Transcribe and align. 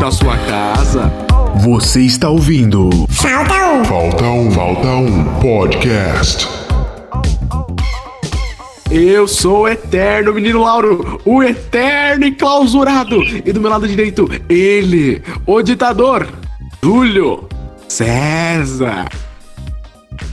na 0.00 0.10
sua 0.10 0.36
casa. 0.38 1.12
Você 1.56 2.00
está 2.00 2.30
ouvindo 2.30 2.88
Falta 3.10 3.70
um. 3.70 3.84
Falta 3.84 4.24
um, 4.24 4.50
Falta 4.50 4.88
um 4.88 5.24
Podcast. 5.40 6.48
Eu 8.90 9.28
sou 9.28 9.64
o 9.64 9.68
eterno 9.68 10.32
menino 10.32 10.62
Lauro, 10.62 11.20
o 11.22 11.42
eterno 11.42 12.24
enclausurado. 12.24 13.22
E 13.22 13.52
do 13.52 13.60
meu 13.60 13.70
lado 13.70 13.86
direito, 13.86 14.26
ele, 14.48 15.22
o 15.44 15.60
ditador, 15.60 16.26
Júlio 16.82 17.46
César. 17.86 19.06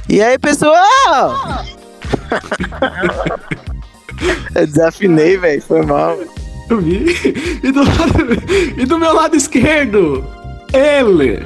E 0.07 0.21
aí, 0.21 0.39
pessoal? 0.39 0.77
Eu 4.55 4.65
desafinei, 4.65 5.37
velho. 5.37 5.61
Foi 5.61 5.85
mal. 5.85 6.17
E 6.69 7.71
do, 7.71 7.79
lado, 7.79 8.43
e 8.77 8.85
do 8.85 8.99
meu 8.99 9.13
lado 9.13 9.35
esquerdo, 9.35 10.25
ele, 10.73 11.45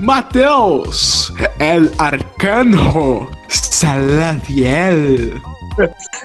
Mateus, 0.00 1.32
El 1.60 1.90
Arcano 1.98 3.30
Saladiel. 3.48 5.40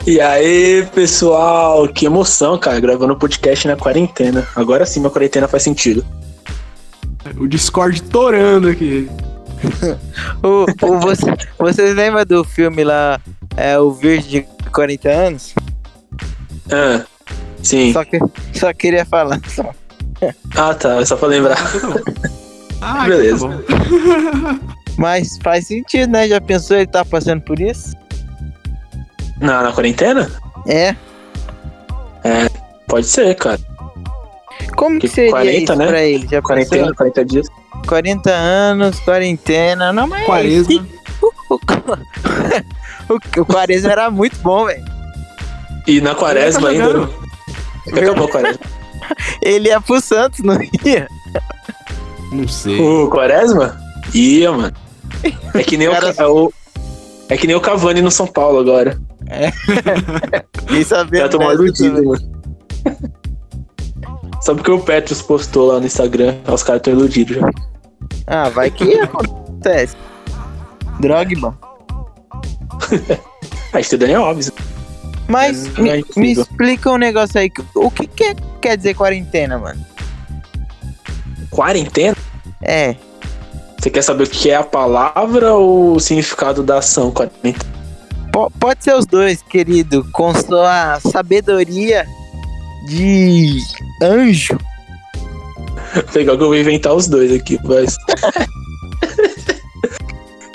E 0.07 0.19
aí, 0.19 0.87
pessoal, 0.93 1.87
que 1.87 2.05
emoção, 2.05 2.57
cara, 2.57 2.79
gravando 2.79 3.15
podcast 3.15 3.67
na 3.67 3.75
quarentena. 3.75 4.47
Agora 4.55 4.85
sim, 4.85 5.01
minha 5.01 5.11
quarentena 5.11 5.47
faz 5.47 5.61
sentido. 5.61 6.05
O 7.37 7.47
Discord 7.47 8.01
torando 8.03 8.69
aqui. 8.69 9.09
O, 10.41 10.65
o, 10.87 10.99
você, 10.99 11.25
vocês 11.59 11.95
lembram 11.95 12.25
do 12.25 12.43
filme 12.43 12.83
lá, 12.83 13.21
é, 13.55 13.77
O 13.77 13.91
Virgem 13.91 14.41
de 14.41 14.69
40 14.71 15.09
anos? 15.09 15.53
Ah, 16.71 17.05
sim. 17.63 17.93
Só, 17.93 18.03
que, 18.03 18.19
só 18.53 18.73
queria 18.73 19.05
falar. 19.05 19.39
Só. 19.47 19.69
Ah, 20.55 20.73
tá, 20.73 21.03
só 21.05 21.15
pra 21.15 21.27
lembrar. 21.29 21.57
Ah, 22.81 23.05
Beleza. 23.07 23.45
então 23.65 24.31
tá 24.31 24.37
bom. 24.53 24.59
Mas 24.97 25.37
faz 25.41 25.67
sentido, 25.67 26.11
né? 26.11 26.27
Já 26.27 26.39
pensou 26.41 26.77
ele 26.77 26.85
tá 26.87 27.03
passando 27.03 27.41
por 27.41 27.59
isso? 27.59 27.93
Na, 29.39 29.63
na 29.63 29.71
quarentena? 29.71 30.29
É. 30.67 30.95
Pode 32.87 33.07
ser, 33.07 33.33
cara. 33.35 33.59
Como 34.75 34.99
que 34.99 35.07
Que 35.07 35.13
seria 35.13 35.31
40, 35.31 35.57
isso 35.63 35.75
né? 35.75 35.87
pra 35.87 36.03
ele? 36.03 36.27
Já 36.27 36.41
Quarentena, 36.41 36.81
pensou? 36.81 36.95
40 36.95 37.25
dias. 37.25 37.47
40 37.87 38.29
anos, 38.31 38.99
quarentena. 38.99 39.91
Não, 39.91 40.07
mas. 40.07 40.25
Quaresma. 40.25 40.85
O, 41.21 41.55
o, 43.09 43.41
o 43.41 43.45
Quaresma 43.45 43.91
era 43.91 44.11
muito 44.11 44.37
bom, 44.39 44.65
velho. 44.65 44.83
E 45.87 45.99
na 45.99 46.13
quaresma 46.13 46.61
Tá 46.61 46.67
ainda. 46.69 47.09
Acabou 47.87 48.25
a 48.25 48.31
quaresma. 48.31 48.61
Ele 49.41 49.69
ia 49.69 49.81
pro 49.81 49.99
Santos, 50.01 50.39
não 50.39 50.57
ia? 50.85 51.07
Não 52.31 52.47
sei. 52.47 52.79
O 52.79 53.09
quaresma? 53.09 53.77
Ia, 54.13 54.51
mano. 54.51 54.73
É 55.53 55.63
que 55.63 55.77
nem 55.77 55.87
o, 55.87 55.91
Cara- 55.91 56.13
Ca- 56.13 56.29
o. 56.29 56.51
É 57.29 57.37
que 57.37 57.47
nem 57.47 57.55
o 57.55 57.61
Cavani 57.61 58.01
no 58.01 58.11
São 58.11 58.27
Paulo 58.27 58.59
agora. 58.59 58.99
Quem 60.67 60.83
sabia? 60.83 61.29
Já 61.31 61.37
mal 61.37 61.53
iludido, 61.53 62.03
mano. 62.03 62.31
Só 64.41 64.55
porque 64.55 64.71
o 64.71 64.79
Petros 64.79 65.21
postou 65.21 65.67
lá 65.67 65.79
no 65.79 65.85
Instagram, 65.85 66.35
os 66.51 66.63
caras 66.63 66.81
tão 66.81 66.93
iludidos 66.93 67.37
já. 67.37 67.49
Ah, 68.27 68.49
vai 68.49 68.71
que 68.71 68.99
acontece. 68.99 69.95
Drogba. 70.99 71.57
Ah, 73.73 73.79
isso 73.79 73.95
é 73.95 73.97
Daniel 73.97 74.25
Alves. 74.25 74.51
Mas 75.31 75.65
É, 75.77 75.81
me, 75.81 75.89
é 75.89 76.01
me 76.17 76.31
explica 76.33 76.91
um 76.91 76.97
negócio 76.97 77.39
aí. 77.39 77.51
O 77.73 77.89
que, 77.89 78.05
que 78.07 78.23
é- 78.25 78.35
quer 78.61 78.75
dizer 78.77 78.93
quarentena, 78.93 79.57
mano? 79.57 79.83
Quarentena? 81.49 82.15
É. 82.61 82.95
Você 83.79 83.89
quer 83.89 84.01
saber 84.03 84.25
o 84.25 84.29
que 84.29 84.49
é 84.51 84.55
a 84.55 84.63
palavra 84.63 85.53
ou 85.53 85.95
o 85.95 85.99
significado 85.99 86.61
da 86.63 86.77
ação 86.79 87.11
quarentena? 87.11 87.57
po- 88.31 88.51
pode 88.59 88.83
ser 88.83 88.93
os 88.95 89.05
dois, 89.05 89.41
querido. 89.41 90.05
Com 90.13 90.33
sua 90.35 90.99
sabedoria 90.99 92.05
de 92.87 93.57
anjo. 94.03 94.57
Legal 96.15 96.37
que 96.37 96.43
eu 96.43 96.47
vou 96.47 96.57
inventar 96.57 96.93
os 96.93 97.07
dois 97.07 97.31
aqui, 97.33 97.57
mas. 97.63 97.95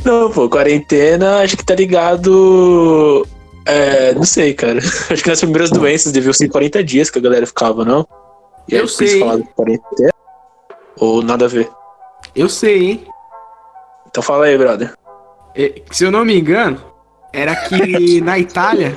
Não, 0.04 0.30
pô, 0.30 0.48
quarentena 0.48 1.38
acho 1.38 1.56
que 1.56 1.64
tá 1.64 1.74
ligado. 1.74 3.26
É, 3.66 4.14
não 4.14 4.24
sei, 4.24 4.54
cara. 4.54 4.78
Acho 5.10 5.22
que 5.22 5.28
nas 5.28 5.40
primeiras 5.40 5.70
doenças 5.70 6.12
deviam 6.12 6.32
ser 6.32 6.48
40 6.48 6.82
dias 6.84 7.10
que 7.10 7.18
a 7.18 7.22
galera 7.22 7.46
ficava, 7.46 7.84
não? 7.84 8.06
E 8.68 8.74
aí 8.74 8.80
Eu 8.80 8.88
sei. 8.88 9.18
falaram 9.18 9.40
de 9.40 9.48
quarentena? 9.48 10.10
Ou 10.98 11.22
nada 11.22 11.44
a 11.44 11.48
ver? 11.48 11.68
Eu 12.34 12.48
sei, 12.48 12.90
hein? 12.90 13.06
Então 14.08 14.22
fala 14.22 14.46
aí, 14.46 14.56
brother. 14.56 14.94
É, 15.54 15.82
Se 15.90 16.04
eu 16.04 16.10
não 16.10 16.24
me 16.24 16.38
engano, 16.38 16.80
era 17.32 17.54
que 17.56 18.20
na 18.22 18.38
Itália, 18.38 18.94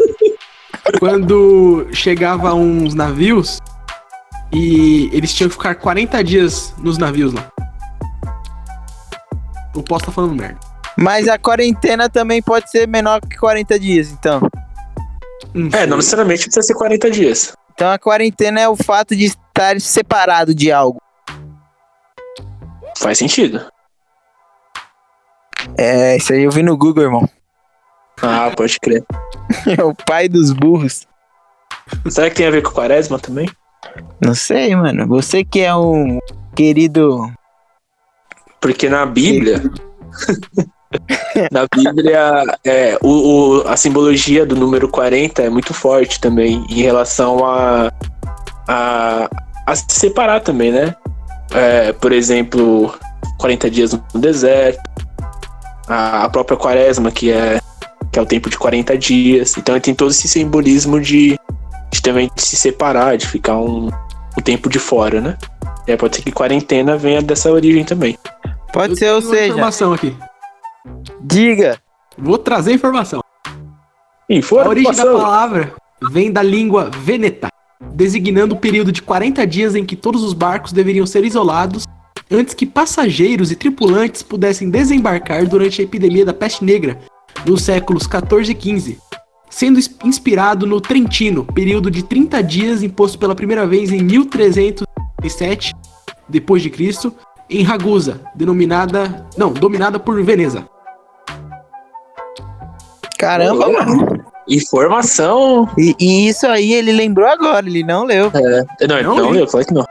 quando 1.00 1.88
chegava 1.91 2.53
uns 2.53 2.94
navios 2.94 3.59
e 4.53 5.09
eles 5.13 5.34
tinham 5.34 5.50
que 5.50 5.56
ficar 5.56 5.75
40 5.75 6.24
dias 6.24 6.74
nos 6.78 6.97
navios 6.97 7.34
lá. 7.34 7.50
Eu 9.75 9.84
posso 9.84 10.03
estar 10.03 10.12
falando 10.12 10.36
merda. 10.36 10.59
Mas 10.97 11.28
a 11.28 11.38
quarentena 11.38 12.09
também 12.09 12.41
pode 12.41 12.69
ser 12.69 12.88
menor 12.88 13.22
que 13.22 13.38
40 13.38 13.80
dias, 13.80 14.12
então. 14.12 14.41
Não 15.53 15.69
É, 15.77 15.85
não 15.85 15.97
necessariamente 15.97 16.43
precisa 16.43 16.65
ser 16.65 16.73
40 16.73 17.11
dias. 17.11 17.53
Então 17.73 17.89
a 17.89 17.97
quarentena 17.97 18.59
é 18.59 18.67
o 18.67 18.75
fato 18.75 19.15
de 19.15 19.25
estar 19.25 19.79
separado 19.79 20.53
de 20.53 20.71
algo. 20.71 20.99
Faz 22.97 23.17
sentido. 23.17 23.65
É, 25.77 26.17
isso 26.17 26.33
aí 26.33 26.43
eu 26.43 26.51
vi 26.51 26.61
no 26.61 26.77
Google, 26.77 27.03
irmão. 27.03 27.29
Ah, 28.21 28.51
pode 28.53 28.77
crer. 28.81 29.01
É 29.65 29.81
o 29.81 29.95
pai 29.95 30.27
dos 30.27 30.51
burros. 30.51 31.07
Será 32.09 32.29
que 32.29 32.35
tem 32.35 32.47
a 32.47 32.51
ver 32.51 32.61
com 32.61 32.71
quaresma 32.71 33.17
também? 33.17 33.49
Não 34.19 34.35
sei, 34.35 34.75
mano. 34.75 35.07
Você 35.07 35.41
que 35.41 35.61
é 35.61 35.73
um 35.73 36.19
querido. 36.53 37.31
Porque 38.59 38.89
na 38.89 39.05
Bíblia. 39.05 39.61
na 41.51 41.67
Bíblia, 41.73 42.44
é, 42.66 42.97
o, 43.01 43.09
o- 43.61 43.67
a 43.67 43.77
simbologia 43.77 44.45
do 44.45 44.55
número 44.55 44.88
40 44.88 45.44
é 45.44 45.50
muito 45.50 45.73
forte 45.73 46.19
também 46.19 46.66
em 46.69 46.81
relação 46.81 47.45
a, 47.45 47.91
a, 48.67 49.29
a 49.67 49.75
se 49.75 49.85
separar 49.89 50.41
também, 50.41 50.72
né? 50.72 50.95
É, 51.51 51.94
por 51.94 52.11
exemplo, 52.11 52.94
40 53.39 53.69
dias 53.69 53.94
no 54.13 54.19
deserto, 54.22 54.79
a, 55.88 56.25
a 56.25 56.29
própria 56.29 56.57
quaresma, 56.57 57.11
que 57.11 57.31
é, 57.31 57.59
que 58.11 58.19
é 58.19 58.21
o 58.21 58.25
tempo 58.25 58.50
de 58.50 58.57
40 58.57 58.97
dias. 58.97 59.57
Então 59.57 59.79
tem 59.79 59.94
todo 59.95 60.11
esse 60.11 60.27
simbolismo 60.27 61.00
de, 61.00 61.38
de 61.91 62.01
também 62.01 62.29
de 62.35 62.41
se 62.41 62.56
separar, 62.56 63.17
de 63.17 63.27
ficar 63.27 63.57
um, 63.57 63.89
um 64.38 64.41
tempo 64.44 64.69
de 64.69 64.80
fora, 64.80 65.21
né? 65.21 65.38
É, 65.88 65.95
pode 65.97 66.15
ser 66.18 66.21
que 66.21 66.31
quarentena 66.31 66.97
venha 66.97 67.21
dessa 67.21 67.51
origem 67.51 67.83
também. 67.83 68.18
Pode 68.71 68.94
Eu 68.94 68.97
ser, 68.97 69.12
ou 69.12 69.21
seja, 69.21 69.47
informação 69.47 69.94
aqui. 69.94 70.15
Diga. 71.21 71.80
Vou 72.18 72.38
trazer 72.38 72.71
a 72.71 72.75
informação. 72.75 73.21
Fora 74.44 74.65
a 74.68 74.69
origem 74.69 74.94
da 74.95 75.06
palavra 75.06 75.74
vem 76.12 76.31
da 76.31 76.44
língua 76.44 76.89
veneta, 76.89 77.50
designando 77.94 78.56
o 78.56 78.59
período 78.59 78.91
de 78.91 79.01
40 79.01 79.45
dias 79.47 79.75
em 79.75 79.86
que 79.86 79.95
todos 79.95 80.24
os 80.24 80.33
barcos 80.33 80.71
deveriam 80.71 81.06
ser 81.06 81.24
isolados 81.25 81.86
antes 82.31 82.53
que 82.53 82.65
passageiros 82.65 83.51
e 83.51 83.56
tripulantes 83.56 84.21
pudessem 84.21 84.69
desembarcar 84.69 85.47
durante 85.47 85.81
a 85.81 85.83
epidemia 85.83 86.24
da 86.25 86.33
peste 86.33 86.63
negra 86.63 87.00
nos 87.45 87.63
séculos 87.63 88.06
14 88.06 88.51
e 88.51 88.56
15, 88.56 89.00
sendo 89.50 89.80
ins- 89.80 89.95
inspirado 90.03 90.68
no 90.68 90.80
Trentino, 90.80 91.44
período 91.45 91.89
de 91.89 92.03
30 92.03 92.44
dias 92.44 92.83
imposto 92.83 93.18
pela 93.18 93.33
primeira 93.33 93.65
vez 93.65 93.91
em 93.91 94.03
1307 94.03 95.74
depois 96.27 96.62
de 96.62 96.69
Cristo, 96.69 97.13
em 97.50 97.63
Ragusa, 97.63 98.21
denominada, 98.36 99.25
não, 99.36 99.51
dominada 99.51 99.97
por 100.00 100.21
Veneza. 100.24 100.68
Caramba, 103.19 103.68
Ô, 103.68 103.74
mano. 103.74 104.24
Informação. 104.48 105.69
E, 105.77 105.94
e 106.00 106.27
isso 106.30 106.48
aí 106.48 106.74
ele 106.74 106.94
lembrou 106.94 107.27
agora, 107.27 107.68
ele 107.68 107.83
não 107.83 108.06
leu. 108.06 108.31
Não, 108.33 109.04
Não, 109.04 109.16
não, 109.18 109.36
hein? 109.36 109.42
eu 109.42 109.48
falei 109.48 109.66
que 109.68 109.74
não. 109.74 109.86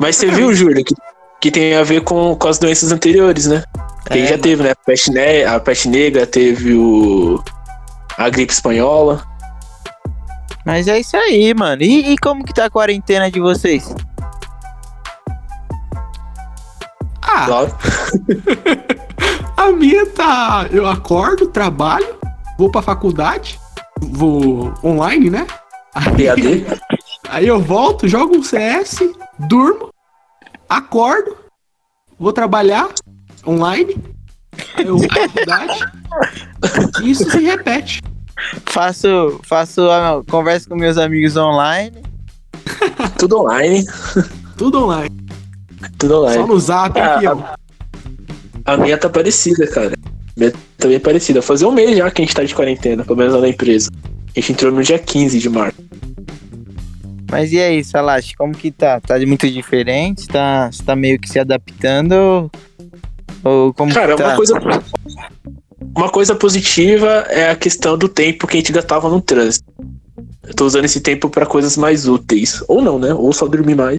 Mas 0.00 0.16
você 0.16 0.28
viu, 0.28 0.54
Júlio, 0.54 0.82
que, 0.84 0.94
que 1.40 1.50
tem 1.50 1.74
a 1.74 1.82
ver 1.82 2.02
com, 2.02 2.36
com 2.36 2.48
as 2.48 2.58
doenças 2.58 2.92
anteriores, 2.92 3.46
né? 3.46 3.64
É, 4.08 4.26
já 4.26 4.38
teve, 4.38 4.62
né? 4.62 4.70
A 4.70 4.76
peste, 4.76 5.10
ne 5.10 5.44
a 5.44 5.58
peste 5.60 5.88
negra, 5.88 6.24
teve 6.26 6.74
o. 6.74 7.42
A 8.16 8.28
gripe 8.30 8.52
espanhola. 8.52 9.22
Mas 10.64 10.86
é 10.86 11.00
isso 11.00 11.16
aí, 11.16 11.52
mano. 11.52 11.82
E, 11.82 12.12
e 12.12 12.18
como 12.18 12.44
que 12.44 12.54
tá 12.54 12.66
a 12.66 12.70
quarentena 12.70 13.28
de 13.30 13.40
vocês? 13.40 13.92
Ah, 17.22 17.46
Claro. 17.46 17.74
A 19.56 19.70
minha 19.70 20.04
tá. 20.06 20.66
Eu 20.72 20.86
acordo, 20.88 21.46
trabalho, 21.46 22.16
vou 22.62 22.70
pra 22.70 22.80
faculdade, 22.80 23.58
vou 24.00 24.72
online, 24.84 25.30
né? 25.30 25.48
Aí, 25.92 26.26
PAD. 26.26 26.64
aí 27.28 27.48
eu 27.48 27.60
volto, 27.60 28.06
jogo 28.06 28.36
um 28.36 28.42
CS, 28.42 28.98
durmo, 29.36 29.90
acordo, 30.68 31.36
vou 32.16 32.32
trabalhar 32.32 32.88
online, 33.44 33.96
aí 34.76 34.86
eu 34.86 34.96
vou 34.96 35.08
pra 35.08 35.28
faculdade. 35.28 35.80
e 37.02 37.10
Isso 37.10 37.28
se 37.28 37.42
repete. 37.42 38.00
Faço, 38.66 39.40
faço 39.42 39.90
a 39.90 40.22
conversa 40.30 40.68
com 40.68 40.76
meus 40.76 40.98
amigos 40.98 41.36
online. 41.36 42.00
Tudo 43.18 43.40
online. 43.40 43.84
Tudo 44.56 44.84
online. 44.84 45.10
Tudo 45.98 46.18
online. 46.20 46.40
Só 46.40 46.46
no 46.46 46.60
zap 46.60 47.00
Ah, 47.00 47.14
aqui, 47.16 47.26
ó. 47.26 47.38
A 48.64 48.76
minha 48.76 48.96
tá 48.96 49.08
parecida, 49.08 49.66
cara. 49.66 50.01
Minha 50.36 50.52
tá 50.78 50.88
bem 50.88 51.00
parecida. 51.00 51.42
Fazia 51.42 51.68
um 51.68 51.72
mês 51.72 51.96
já 51.96 52.10
que 52.10 52.22
a 52.22 52.24
gente 52.24 52.34
tá 52.34 52.42
de 52.44 52.54
quarentena, 52.54 53.04
pelo 53.04 53.16
menos 53.16 53.34
lá 53.34 53.40
na 53.40 53.48
empresa. 53.48 53.90
A 54.34 54.40
gente 54.40 54.52
entrou 54.52 54.72
no 54.72 54.82
dia 54.82 54.98
15 54.98 55.38
de 55.38 55.48
março. 55.48 55.78
Mas 57.30 57.52
e 57.52 57.58
aí, 57.58 57.82
Salash, 57.82 58.34
como 58.36 58.52
que 58.52 58.70
tá? 58.70 59.00
Tá 59.00 59.18
muito 59.20 59.50
diferente? 59.50 60.28
Tá, 60.28 60.70
você 60.70 60.82
tá 60.82 60.94
meio 60.94 61.18
que 61.18 61.28
se 61.28 61.38
adaptando? 61.38 62.50
Ou 63.42 63.72
como 63.72 63.92
Cara, 63.92 64.14
que 64.14 64.22
tá? 64.22 64.28
uma 64.28 64.36
coisa. 64.36 64.54
Uma 65.96 66.10
coisa 66.10 66.34
positiva 66.34 67.08
é 67.28 67.50
a 67.50 67.56
questão 67.56 67.98
do 67.98 68.08
tempo 68.08 68.46
que 68.46 68.56
a 68.56 68.60
gente 68.60 68.72
gastava 68.72 69.08
no 69.08 69.20
trânsito. 69.20 69.64
Eu 70.42 70.54
tô 70.54 70.66
usando 70.66 70.84
esse 70.84 71.00
tempo 71.00 71.28
pra 71.28 71.46
coisas 71.46 71.76
mais 71.76 72.06
úteis. 72.06 72.62
Ou 72.68 72.82
não, 72.82 72.98
né? 72.98 73.12
Ou 73.14 73.32
só 73.32 73.46
dormir 73.46 73.74
mais. 73.74 73.98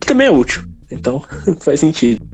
Que 0.00 0.06
também 0.06 0.26
é 0.26 0.30
útil. 0.30 0.64
Então, 0.90 1.22
faz 1.60 1.80
sentido. 1.80 2.26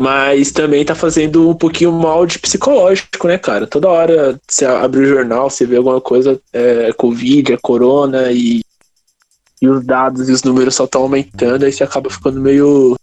Mas 0.00 0.50
também 0.50 0.82
tá 0.82 0.94
fazendo 0.94 1.50
um 1.50 1.54
pouquinho 1.54 1.92
mal 1.92 2.24
de 2.24 2.38
psicológico, 2.38 3.28
né, 3.28 3.36
cara? 3.36 3.66
Toda 3.66 3.90
hora 3.90 4.40
você 4.48 4.64
abre 4.64 5.00
o 5.00 5.06
jornal, 5.06 5.50
você 5.50 5.66
vê 5.66 5.76
alguma 5.76 6.00
coisa, 6.00 6.40
é 6.54 6.90
Covid, 6.94 7.52
é 7.52 7.58
Corona 7.58 8.32
e, 8.32 8.62
e 9.60 9.68
os 9.68 9.84
dados 9.84 10.30
e 10.30 10.32
os 10.32 10.42
números 10.42 10.74
só 10.74 10.84
estão 10.84 11.02
aumentando, 11.02 11.66
aí 11.66 11.72
você 11.72 11.84
acaba 11.84 12.08
ficando 12.08 12.40
meio, 12.40 12.96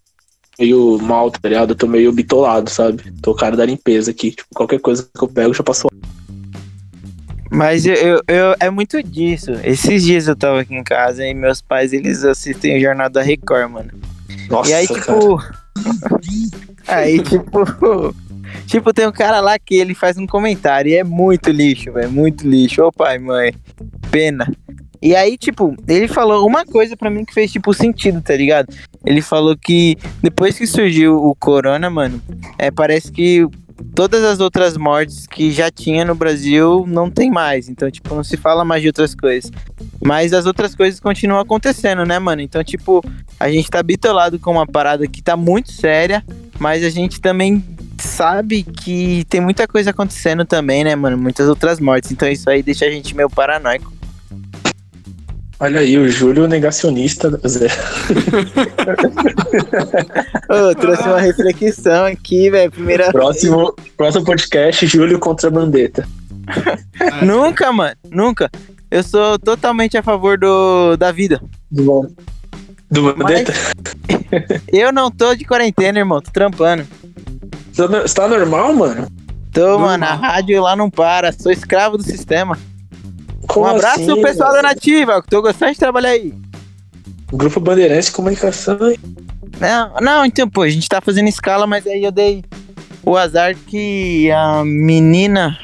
meio 0.59 0.97
mal, 0.97 1.29
tá 1.29 1.47
ligado? 1.47 1.73
Eu 1.73 1.75
tô 1.75 1.85
meio 1.85 2.11
bitolado, 2.11 2.67
sabe? 2.71 3.03
Tô 3.21 3.29
o 3.29 3.35
cara 3.35 3.55
da 3.55 3.63
limpeza 3.63 4.09
aqui. 4.09 4.31
Tipo, 4.31 4.47
qualquer 4.55 4.79
coisa 4.79 5.03
que 5.03 5.23
eu 5.23 5.27
pego 5.27 5.53
já 5.53 5.61
passou. 5.63 5.91
Mas 7.51 7.85
eu, 7.85 7.93
eu, 7.93 8.21
eu- 8.27 8.55
é 8.59 8.71
muito 8.71 9.03
disso. 9.03 9.51
Esses 9.63 10.01
dias 10.01 10.27
eu 10.27 10.35
tava 10.35 10.61
aqui 10.61 10.73
em 10.73 10.83
casa 10.83 11.23
e 11.23 11.31
meus 11.35 11.61
pais, 11.61 11.93
eles 11.93 12.23
assistem 12.23 12.75
o 12.77 12.81
Jornal 12.81 13.07
da 13.07 13.21
Record, 13.21 13.69
mano. 13.69 13.91
Nossa, 14.49 14.71
e 14.71 14.73
aí, 14.73 14.87
cara. 14.87 15.19
Aí, 16.87 17.21
tipo. 17.21 17.63
Tipo, 18.65 18.93
tem 18.93 19.05
um 19.05 19.11
cara 19.11 19.41
lá 19.41 19.59
que 19.59 19.75
ele 19.75 19.93
faz 19.93 20.17
um 20.17 20.25
comentário 20.25 20.89
e 20.89 20.95
é 20.95 21.03
muito 21.03 21.51
lixo, 21.51 21.91
velho. 21.91 22.09
Muito 22.09 22.47
lixo. 22.47 22.81
Ô 22.81 22.91
pai, 22.91 23.19
mãe. 23.19 23.53
Pena. 24.09 24.49
E 25.01 25.15
aí, 25.15 25.37
tipo, 25.37 25.75
ele 25.87 26.07
falou 26.07 26.47
uma 26.47 26.65
coisa 26.65 26.97
pra 26.97 27.09
mim 27.09 27.23
que 27.23 27.33
fez, 27.33 27.51
tipo, 27.51 27.73
sentido, 27.73 28.21
tá 28.21 28.35
ligado? 28.35 28.73
Ele 29.05 29.21
falou 29.21 29.55
que 29.55 29.97
depois 30.21 30.57
que 30.57 30.65
surgiu 30.65 31.17
o 31.17 31.35
corona, 31.35 31.89
mano, 31.89 32.21
é, 32.57 32.71
parece 32.71 33.11
que 33.11 33.47
todas 33.95 34.23
as 34.23 34.39
outras 34.39 34.77
mortes 34.77 35.27
que 35.27 35.51
já 35.51 35.71
tinha 35.71 36.05
no 36.05 36.15
Brasil 36.15 36.85
não 36.87 37.09
tem 37.09 37.29
mais. 37.29 37.69
Então, 37.69 37.89
tipo, 37.89 38.13
não 38.13 38.23
se 38.23 38.37
fala 38.37 38.63
mais 38.65 38.81
de 38.81 38.87
outras 38.87 39.15
coisas. 39.15 39.51
Mas 40.03 40.33
as 40.33 40.45
outras 40.45 40.75
coisas 40.75 40.99
continuam 40.99 41.39
acontecendo, 41.39 42.05
né, 42.05 42.19
mano? 42.19 42.41
Então, 42.41 42.63
tipo, 42.63 43.03
a 43.39 43.49
gente 43.49 43.69
tá 43.69 43.81
bitolado 43.81 44.39
com 44.39 44.51
uma 44.51 44.67
parada 44.67 45.07
que 45.07 45.21
tá 45.21 45.35
muito 45.35 45.71
séria, 45.71 46.23
mas 46.59 46.83
a 46.83 46.89
gente 46.89 47.19
também 47.19 47.63
sabe 47.99 48.63
que 48.63 49.25
tem 49.29 49.41
muita 49.41 49.67
coisa 49.67 49.89
acontecendo 49.89 50.45
também, 50.45 50.83
né, 50.83 50.95
mano? 50.95 51.17
Muitas 51.17 51.47
outras 51.47 51.79
mortes. 51.79 52.11
Então 52.11 52.27
isso 52.27 52.49
aí 52.49 52.61
deixa 52.61 52.85
a 52.85 52.89
gente 52.89 53.15
meio 53.15 53.29
paranoico. 53.29 53.96
Olha 55.59 55.79
aí, 55.79 55.97
o 55.97 56.07
Júlio 56.07 56.47
negacionista. 56.47 57.29
Zé. 57.47 57.67
Ô, 60.49 60.75
trouxe 60.75 61.03
uma 61.03 61.19
reflexão 61.19 62.05
aqui, 62.05 62.49
velho. 62.49 62.71
Primeira. 62.71 63.09
Próximo, 63.11 63.73
próximo 63.95 64.23
podcast, 64.23 64.85
Júlio 64.85 65.19
contra 65.19 65.49
Bandeta. 65.49 66.07
Nunca, 67.25 67.71
mano. 67.71 67.95
Nunca. 68.09 68.49
Eu 68.89 69.03
sou 69.03 69.37
totalmente 69.39 69.97
a 69.97 70.03
favor 70.03 70.37
do, 70.37 70.95
da 70.95 71.11
vida. 71.11 71.41
Do, 71.71 71.83
bom. 71.83 72.07
do 72.91 73.13
Bandeta? 73.13 73.51
Eu 74.71 74.91
não 74.93 75.09
tô 75.11 75.33
de 75.35 75.43
quarentena, 75.43 75.99
irmão. 75.99 76.21
Tô 76.21 76.31
trampando. 76.31 76.85
Você 77.73 77.87
tá- 77.87 78.01
Você 78.01 78.15
tá 78.15 78.27
normal, 78.27 78.73
mano? 78.73 79.07
Tô, 79.51 79.61
Normal. 79.61 79.87
mano. 79.89 80.05
A 80.05 80.13
rádio 80.13 80.61
lá 80.61 80.75
não 80.75 80.89
para. 80.89 81.31
Sou 81.33 81.51
escravo 81.51 81.97
do 81.97 82.03
sistema. 82.03 82.57
Como 83.47 83.65
um 83.65 83.69
abraço 83.69 84.01
assim, 84.01 84.13
pro 84.13 84.21
pessoal 84.21 84.53
da 84.53 84.61
Nativa. 84.61 85.23
Tô 85.29 85.41
gostando 85.41 85.71
de 85.71 85.79
trabalhar 85.79 86.09
aí. 86.09 86.33
Grupo 87.31 87.59
Bandeirantes 87.59 88.07
de 88.07 88.11
Comunicação. 88.13 88.77
Não, 89.59 89.93
não, 90.01 90.25
então, 90.25 90.47
pô, 90.47 90.61
a 90.61 90.69
gente 90.69 90.87
tá 90.87 91.01
fazendo 91.01 91.27
escala, 91.27 91.65
mas 91.65 91.85
aí 91.87 92.03
eu 92.03 92.11
dei 92.11 92.43
o 93.03 93.15
azar 93.17 93.55
que 93.55 94.29
a 94.31 94.63
menina 94.63 95.57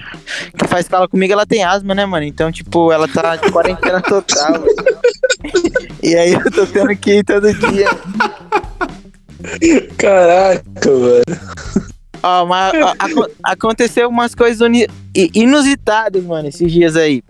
que 0.57 0.68
faz 0.68 0.85
escala 0.85 1.07
comigo, 1.07 1.33
ela 1.33 1.45
tem 1.45 1.63
asma, 1.63 1.94
né, 1.94 2.06
mano? 2.06 2.25
Então, 2.25 2.51
tipo, 2.51 2.91
ela 2.91 3.07
tá 3.07 3.35
de 3.35 3.51
quarentena 3.51 4.01
total. 4.01 4.63
e 6.01 6.15
aí 6.15 6.33
eu 6.33 6.51
tô 6.51 6.65
tendo 6.65 6.95
que 6.95 7.19
ir 7.19 7.24
todo 7.24 7.53
dia. 7.53 7.89
Caraca, 9.97 10.89
mano. 10.89 11.24
Ó, 12.24 12.45
mas 12.45 12.74
aconteceu 13.44 14.07
umas 14.07 14.33
coisas 14.33 14.59
inusitadas, 15.33 16.24
mano, 16.24 16.47
esses 16.47 16.71
dias 16.71 16.95
aí. 16.95 17.21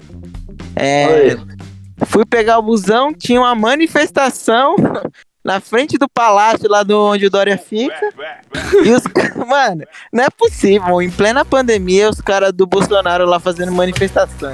É, 0.75 1.35
fui 2.05 2.25
pegar 2.25 2.57
o 2.59 2.61
busão, 2.63 3.13
tinha 3.13 3.39
uma 3.39 3.53
manifestação 3.55 4.75
na 5.43 5.59
frente 5.59 5.97
do 5.97 6.07
palácio 6.09 6.69
lá 6.69 6.83
do 6.83 6.97
onde 6.97 7.25
o 7.25 7.29
Dória 7.29 7.57
fica. 7.57 8.09
E 8.83 8.91
os 8.91 9.03
ca- 9.03 9.33
mano, 9.45 9.83
não 10.11 10.23
é 10.23 10.29
possível, 10.29 11.01
em 11.01 11.09
plena 11.09 11.43
pandemia, 11.45 12.09
os 12.09 12.21
caras 12.21 12.51
do 12.53 12.65
Bolsonaro 12.65 13.25
lá 13.25 13.39
fazendo 13.39 13.71
manifestação. 13.71 14.53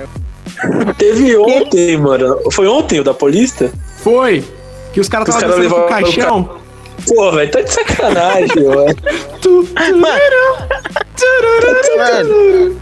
Teve 0.97 1.37
ontem, 1.37 1.95
mano. 1.97 2.39
Foi 2.51 2.67
ontem 2.67 2.99
o 2.99 3.03
da 3.03 3.13
polícia? 3.13 3.71
Foi. 4.03 4.43
Que 4.91 4.99
os 4.99 5.07
caras 5.07 5.29
estavam 5.29 5.49
caras 5.57 5.69
dançando 5.69 5.81
com 5.81 5.85
o 5.85 5.89
caixão. 5.89 6.59
Pô, 7.07 7.31
velho, 7.31 7.49
tá 7.51 7.61
de 7.61 7.71
sacanagem, 7.71 8.63
mano. 8.67 8.95
Tu- 9.41 9.69
Mano, 9.95 10.69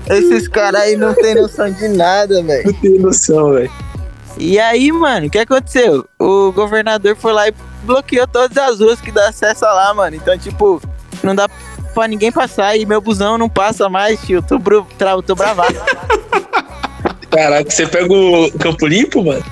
esses 0.09 0.47
caras 0.47 0.81
aí 0.81 0.95
não 0.95 1.13
tem 1.13 1.35
noção 1.35 1.69
de 1.71 1.87
nada, 1.89 2.41
velho. 2.43 2.65
Não 2.65 2.73
tenho 2.73 3.01
noção, 3.01 3.53
velho. 3.53 3.71
E 4.37 4.59
aí, 4.59 4.91
mano, 4.91 5.27
o 5.27 5.29
que 5.29 5.39
aconteceu? 5.39 6.07
O 6.19 6.51
governador 6.51 7.15
foi 7.15 7.33
lá 7.33 7.47
e 7.47 7.53
bloqueou 7.83 8.27
todas 8.27 8.55
as 8.57 8.79
ruas 8.79 9.01
que 9.01 9.11
dá 9.11 9.29
acesso 9.29 9.65
a 9.65 9.73
lá, 9.73 9.93
mano. 9.93 10.15
Então, 10.15 10.37
tipo, 10.37 10.81
não 11.23 11.33
dá 11.33 11.47
pra 11.93 12.07
ninguém 12.07 12.31
passar 12.31 12.77
e 12.77 12.85
meu 12.85 13.01
busão 13.01 13.37
não 13.37 13.49
passa 13.49 13.89
mais, 13.89 14.19
tio. 14.21 14.41
Tô, 14.43 14.59
bru- 14.59 14.85
tra- 14.97 15.21
tô 15.23 15.33
bravado. 15.33 15.75
Caraca, 17.31 17.69
você 17.69 17.85
pega 17.87 18.13
o 18.13 18.51
Campo 18.59 18.85
Limpo, 18.85 19.23
mano? 19.23 19.43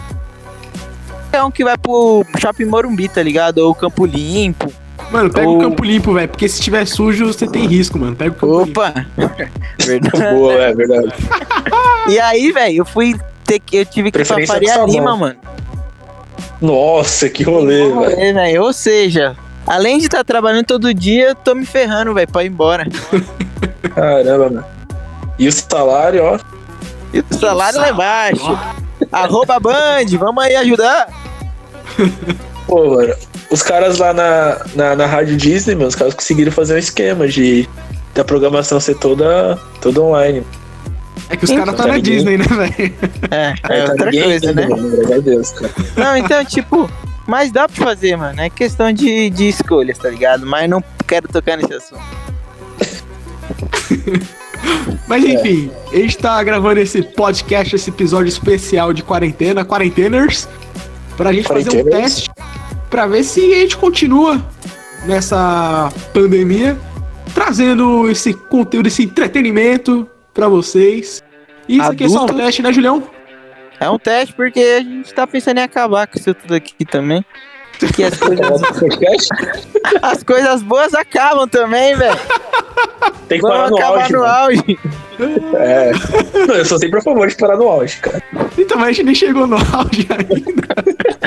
É 1.32 1.44
um 1.44 1.51
que 1.51 1.63
vai 1.63 1.77
pro 1.77 2.24
Shopping 2.39 2.65
Morumbi, 2.65 3.10
tá 3.10 3.22
ligado? 3.22 3.58
Ou 3.60 3.75
Campo 3.75 4.06
Limpo. 4.06 4.72
Mano, 5.15 5.29
pega 5.31 5.48
Ou- 5.48 5.57
o 5.57 5.62
campo 5.62 5.84
limpo, 5.84 6.13
velho. 6.13 6.27
Porque 6.27 6.50
se 6.50 6.62
tiver 6.62 6.86
sujo, 6.86 7.27
você 7.27 7.48
tem 7.48 7.65
risco, 7.65 7.98
mano. 7.98 8.15
Pega 8.15 8.31
o 8.31 8.36
campo 8.36 8.63
limpo. 8.65 8.81
Opa! 8.81 9.05
Verdade. 9.79 10.36
Boa, 10.36 10.53
é 10.53 10.74
verdade. 10.74 11.13
E 12.07 12.19
aí, 12.19 12.51
velho, 12.51 12.77
eu 12.77 12.86
fui 12.86 13.15
ter 13.45 13.60
que. 13.60 13.77
Eu 13.77 13.86
tive 13.86 14.12
que 14.12 14.19
ir 14.19 14.25
pra 14.25 14.36
Preferência 14.36 14.75
Faria. 14.75 14.86
Lima, 14.86 15.17
mano. 15.17 15.36
Nossa, 16.62 17.27
que 17.29 17.41
rolê, 17.43 17.89
velho. 17.89 18.34
Velho. 18.36 18.63
Ou 18.63 18.72
seja, 18.72 19.36
além 19.65 19.98
de 19.98 20.05
estar 20.05 20.24
trabalhando 20.24 20.65
todo 20.65 20.93
dia, 20.93 21.29
eu 21.29 21.36
tô 21.36 21.55
me 21.55 21.65
ferrando, 21.65 22.13
velho, 22.13 22.27
pra 22.27 22.43
ir 22.43 22.48
embora. 22.48 22.86
Caramba, 23.95 24.50
mano. 24.50 24.65
E 25.39 25.48
o 25.48 25.51
salário, 25.51 26.24
ó. 26.24 26.39
E 27.12 27.19
o 27.22 27.25
salário 27.34 27.79
lá 27.79 27.89
embaixo. 27.89 28.60
Arroba 29.12 29.60
Band, 29.60 30.05
vamos 30.19 30.43
aí 30.43 30.55
ajudar. 30.57 31.07
Pô, 32.67 32.95
mano. 32.98 33.15
Os 33.50 33.62
caras 33.62 33.98
lá 33.98 34.14
na, 34.14 34.62
na, 34.75 34.96
na 34.96 35.06
Rádio 35.06 35.38
Disney, 35.38 35.75
mano, 35.75 35.88
os 35.88 35.96
caras 35.96 36.14
conseguiram 36.14 36.52
fazer 36.52 36.75
um 36.75 36.80
esquema 36.80 37.28
de 37.28 37.68
da 38.14 38.24
programação 38.24 38.80
ser 38.80 38.96
toda, 38.96 39.60
toda 39.82 40.02
online. 40.02 40.44
É 41.30 41.36
que 41.36 41.46
os 41.46 41.52
caras 41.52 41.75
tá 41.75 41.84
Tá 41.84 41.88
na 41.88 41.96
ninguém. 41.96 42.16
Disney, 42.16 42.38
né, 42.38 42.46
velho? 42.46 42.94
É, 43.30 43.54
é 43.64 43.84
tá 43.84 43.92
outra 43.92 44.06
ninguém 44.06 44.24
coisa, 44.24 44.54
né? 44.54 44.68
a 45.16 45.20
Deus, 45.20 45.52
cara. 45.52 45.74
Não, 45.98 46.18
então, 46.18 46.46
tipo, 46.46 46.90
mas 47.28 47.52
dá 47.52 47.68
pra 47.68 47.86
fazer, 47.86 48.16
mano. 48.16 48.40
É 48.40 48.50
questão 48.50 48.92
de, 48.92 49.30
de 49.30 49.50
escolhas, 49.50 49.98
tá 49.98 50.10
ligado? 50.10 50.46
Mas 50.46 50.70
não 50.70 50.82
quero 51.06 51.28
tocar 51.28 51.58
nesse 51.58 51.74
assunto. 51.74 52.02
Mas 55.08 55.24
enfim, 55.24 55.70
a 55.92 55.96
gente 55.96 56.18
tá 56.18 56.42
gravando 56.44 56.80
esse 56.80 57.04
podcast, 57.04 57.75
esse 57.75 57.92
episódio 57.92 58.30
especial 58.30 58.94
de 58.94 59.04
quarentena, 59.04 59.64
quarenteners, 59.64 60.48
pra 61.16 61.32
gente 61.32 61.48
fazer 61.48 61.70
um 61.70 61.86
teste 61.86 62.28
pra 62.89 63.08
ver 63.08 63.24
se 63.24 63.39
a 63.54 63.60
gente 63.60 63.77
continua 63.77 64.42
nessa 65.06 65.92
pandemia, 66.13 66.77
trazendo 67.34 68.10
esse 68.10 68.34
conteúdo, 68.34 68.88
esse 68.88 69.04
entretenimento 69.04 70.10
pra 70.34 70.48
vocês. 70.48 71.24
E 71.68 71.77
isso 71.77 71.92
aqui 71.92 72.04
é 72.06 72.10
só 72.10 72.22
um 72.22 72.24
Adulto. 72.24 72.44
teste, 72.44 72.62
né, 72.62 72.72
Julião? 72.72 73.04
É 73.80 73.89
um 73.89 74.00
teste 74.00 74.34
porque 74.34 74.60
a 74.60 74.80
gente 74.82 75.13
tá 75.13 75.27
pensando 75.27 75.58
em 75.60 75.63
acabar 75.63 76.08
com 76.08 76.18
isso 76.18 76.34
tudo 76.34 76.54
aqui 76.56 76.86
também. 76.86 77.25
Que 77.94 78.04
as 78.06 78.18
coisas, 78.18 78.62
as 80.01 80.24
coisas 80.24 80.63
boas 80.63 80.94
acabam 80.94 81.46
também, 81.46 81.94
velho. 81.96 82.18
Tem 83.27 83.38
que 83.39 83.46
parar 83.46 83.70
Vamos 83.70 83.72
no 83.72 83.77
acabar 83.77 84.01
auge. 84.01 84.13
no 84.13 84.24
auge. 84.24 84.80
É. 85.58 85.92
Não, 86.48 86.56
eu 86.56 86.65
sou 86.65 86.80
sempre 86.80 87.00
a 87.00 87.01
favor 87.01 87.27
de 87.27 87.36
parar 87.36 87.58
no 87.58 87.68
auge, 87.68 87.98
cara. 87.98 88.24
Então, 88.58 88.77
mas 88.77 88.88
a 88.89 88.92
gente 88.94 89.06
nem 89.06 89.15
chegou 89.15 89.46
no 89.46 89.58
auge 89.58 90.08
ainda. 90.10 90.64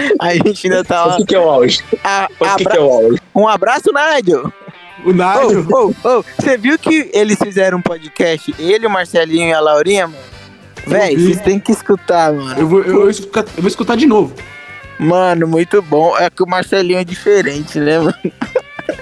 A 0.21 0.35
gente 0.35 0.67
ainda 0.67 0.85
tá 0.85 1.05
O 1.05 1.09
lá. 1.09 1.17
que, 1.17 1.25
que 1.27 1.35
é 1.35 1.39
o 1.41 1.49
auge? 1.51 1.83
A- 2.05 2.29
O 2.39 2.45
que, 2.45 2.57
que 2.65 2.69
abra- 2.69 2.77
é 2.77 2.81
o 2.81 2.91
auge? 2.93 3.19
Um 3.35 3.49
abraço, 3.49 3.93
Nádio. 3.93 4.53
O 5.05 5.13
Nádio. 5.13 5.67
Ô, 5.71 5.87
ô, 5.89 6.19
ô, 6.19 6.25
você 6.39 6.57
viu 6.57 6.79
que 6.79 7.11
eles 7.13 7.39
fizeram 7.39 7.79
um 7.79 7.83
podcast, 7.83 8.55
ele, 8.59 8.87
o 8.87 8.91
Marcelinho 8.91 9.49
e 9.49 9.53
a 9.53 9.61
Laurinha, 9.61 10.07
mano? 10.09 10.19
Véi, 10.87 11.17
vocês 11.17 11.41
têm 11.43 11.59
que 11.61 11.71
escutar, 11.73 12.33
mano. 12.33 12.59
Eu 12.59 12.67
vou, 12.67 12.83
eu, 12.83 12.95
vou 13.01 13.11
escutar, 13.11 13.43
eu 13.57 13.63
vou 13.63 13.69
escutar 13.69 13.97
de 13.97 14.07
novo. 14.07 14.33
Mano, 14.99 15.47
muito 15.47 15.81
bom. 15.83 16.17
É 16.19 16.29
que 16.31 16.43
o 16.43 16.47
Marcelinho 16.49 16.99
é 16.99 17.05
diferente, 17.05 17.79
né, 17.79 17.99
mano? 17.99 18.15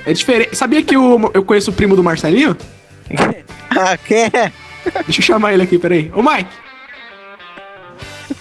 É 0.05 0.13
diferente. 0.13 0.55
Sabia 0.57 0.83
que 0.83 0.95
eu, 0.97 1.31
eu 1.33 1.45
conheço 1.45 1.71
o 1.71 1.75
primo 1.75 1.95
do 1.97 2.03
Marcelinho? 2.05 2.57
Ah, 3.79 3.97
quem 3.99 4.25
é? 4.25 4.51
Deixa 5.05 5.21
eu 5.21 5.25
chamar 5.25 5.53
ele 5.53 5.63
aqui, 5.65 5.79
peraí. 5.79 6.11
Ô, 6.15 6.23
Mike! 6.23 6.49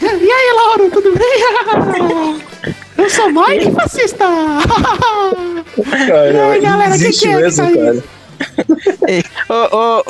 E 0.02 0.06
aí, 0.32 0.54
Lauro, 0.56 0.90
tudo 0.92 1.14
bem? 1.18 2.42
Eu 2.98 3.10
sou 3.10 3.30
Mike 3.32 3.72
Fascista! 3.74 4.26
Cara, 6.08 6.50
Ai, 6.52 6.60
galera, 6.62 6.90
não 6.90 6.98
que 6.98 7.12
que 7.12 7.28
é 7.28 7.36
mesmo, 7.36 7.48
isso 7.48 7.62
aí? 7.62 7.76
cara. 7.76 8.04
Ei, 9.08 9.24
Ô, 9.50 9.78
ô, 9.78 10.04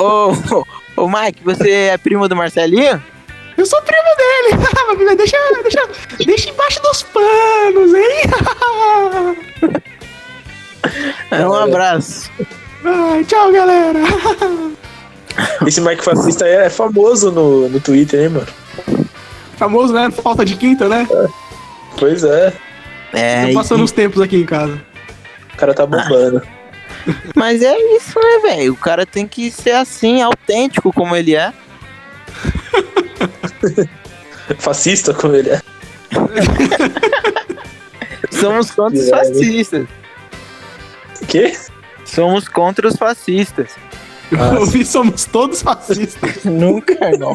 ô, 0.56 0.66
ô, 1.02 1.08
Mike, 1.08 1.42
você 1.44 1.70
é 1.70 1.98
primo 1.98 2.28
do 2.28 2.36
Marcelinho? 2.36 3.02
Eu 3.56 3.66
sou 3.66 3.80
primo 3.82 4.02
dele! 4.16 5.16
Deixa, 5.16 5.36
deixa, 5.62 5.88
deixa 6.24 6.50
embaixo 6.50 6.80
dos 6.82 7.02
panos, 7.02 7.94
hein? 7.94 8.20
É, 11.30 11.46
Um 11.46 11.54
abraço. 11.54 12.30
Ai, 12.84 13.24
tchau, 13.24 13.50
galera! 13.52 13.98
Esse 15.66 15.80
Mike 15.80 16.02
Fascista 16.04 16.46
é 16.46 16.68
famoso 16.70 17.30
no, 17.32 17.68
no 17.68 17.80
Twitter, 17.80 18.20
hein, 18.22 18.28
mano? 18.30 18.46
Famoso, 19.56 19.92
né? 19.92 20.10
Falta 20.10 20.44
de 20.44 20.56
quinta, 20.56 20.88
né? 20.88 21.06
Pois 21.98 22.24
é. 22.24 22.52
É, 23.12 23.46
Tô 23.48 23.54
passando 23.54 23.84
os 23.84 23.92
tempos 23.92 24.20
aqui 24.20 24.36
em 24.36 24.46
casa. 24.46 24.80
O 25.54 25.56
cara 25.56 25.74
tá 25.74 25.86
bombando. 25.86 26.42
mas 27.34 27.62
é 27.62 27.76
isso, 27.96 28.18
né, 28.18 28.50
velho? 28.50 28.72
O 28.72 28.76
cara 28.76 29.06
tem 29.06 29.26
que 29.26 29.50
ser 29.50 29.72
assim, 29.72 30.20
autêntico 30.20 30.92
como 30.92 31.16
ele 31.16 31.34
é. 31.34 31.52
Fascista 34.58 35.14
como 35.14 35.34
ele 35.34 35.50
é. 35.50 35.62
Somos 38.30 38.70
contra 38.70 38.98
os 38.98 39.08
É, 39.08 39.10
fascistas. 39.10 39.86
O 41.22 41.26
quê? 41.26 41.56
Somos 42.04 42.48
contra 42.48 42.86
os 42.86 42.96
fascistas. 42.96 43.70
Eu 44.30 44.60
ouvi, 44.60 44.84
somos 44.84 45.24
todos 45.24 45.62
fascistas. 45.62 46.44
Nunca, 46.44 46.92
irmão. 47.04 47.34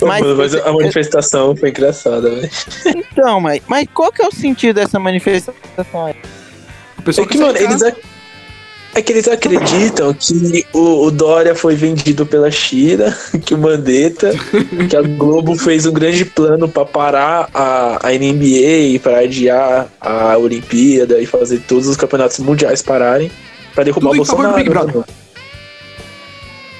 Mas, 0.00 0.22
Mas- 0.22 0.36
mas 0.36 0.54
a 0.54 0.72
manifestação 0.72 1.54
foi 1.54 1.68
engraçada, 1.68 2.30
velho. 2.30 2.50
Então, 2.86 3.38
mas, 3.40 3.60
mas 3.68 3.86
qual 3.92 4.10
que 4.10 4.22
é 4.22 4.26
o 4.26 4.32
sentido 4.34 4.76
dessa 4.76 4.98
manifestação 4.98 6.06
aí? 6.06 6.14
É 7.06 7.26
que, 7.26 7.36
mano, 7.38 7.56
eles, 7.58 7.82
ac- 7.82 8.00
é 8.94 9.02
que 9.02 9.12
eles 9.12 9.28
acreditam 9.28 10.14
que 10.14 10.64
o, 10.72 11.04
o 11.04 11.10
Dória 11.10 11.54
foi 11.54 11.74
vendido 11.74 12.24
pela 12.24 12.50
China, 12.50 13.14
que 13.44 13.52
o 13.54 13.58
Mandetta, 13.58 14.30
que 14.88 14.96
a 14.96 15.02
Globo 15.02 15.54
fez 15.54 15.84
um 15.84 15.92
grande 15.92 16.24
plano 16.24 16.66
pra 16.66 16.86
parar 16.86 17.50
a, 17.52 18.08
a 18.08 18.12
NBA, 18.12 18.98
para 19.02 19.18
adiar 19.18 19.88
a 20.00 20.38
Olimpíada 20.38 21.20
e 21.20 21.26
fazer 21.26 21.58
todos 21.68 21.86
os 21.88 21.96
campeonatos 21.96 22.38
mundiais 22.38 22.80
pararem, 22.80 23.30
pra 23.74 23.84
derrubar 23.84 24.10
Tudo 24.12 24.20
o 24.20 24.22
em 24.22 24.24
favor 24.24 24.46
do 24.46 24.64
Bolsonaro. 24.64 25.04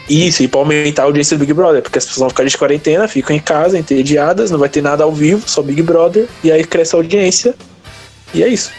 Isso, 0.09 0.43
e 0.43 0.49
pra 0.49 0.61
aumentar 0.61 1.03
a 1.03 1.05
audiência 1.07 1.37
do 1.37 1.41
Big 1.41 1.55
Brother, 1.55 1.83
porque 1.83 1.99
as 1.99 2.05
pessoas 2.05 2.21
vão 2.21 2.29
ficar 2.29 2.45
de 2.45 2.59
quarentena, 2.59 3.09
ficam 3.09 3.35
em 3.35 3.41
casa, 3.41 3.79
entediadas, 3.79 4.51
não 4.51 4.59
vai 4.59 4.69
ter 4.69 4.83
nada 4.83 5.05
ao 5.05 5.13
vivo, 5.13 5.49
só 5.49 5.63
Big 5.63 5.83
Brother, 5.83 6.29
e 6.43 6.53
aí 6.53 6.63
cresce 6.65 6.95
a 6.95 6.99
audiência. 6.99 7.55
E 8.35 8.43
é 8.43 8.49
isso. 8.49 8.71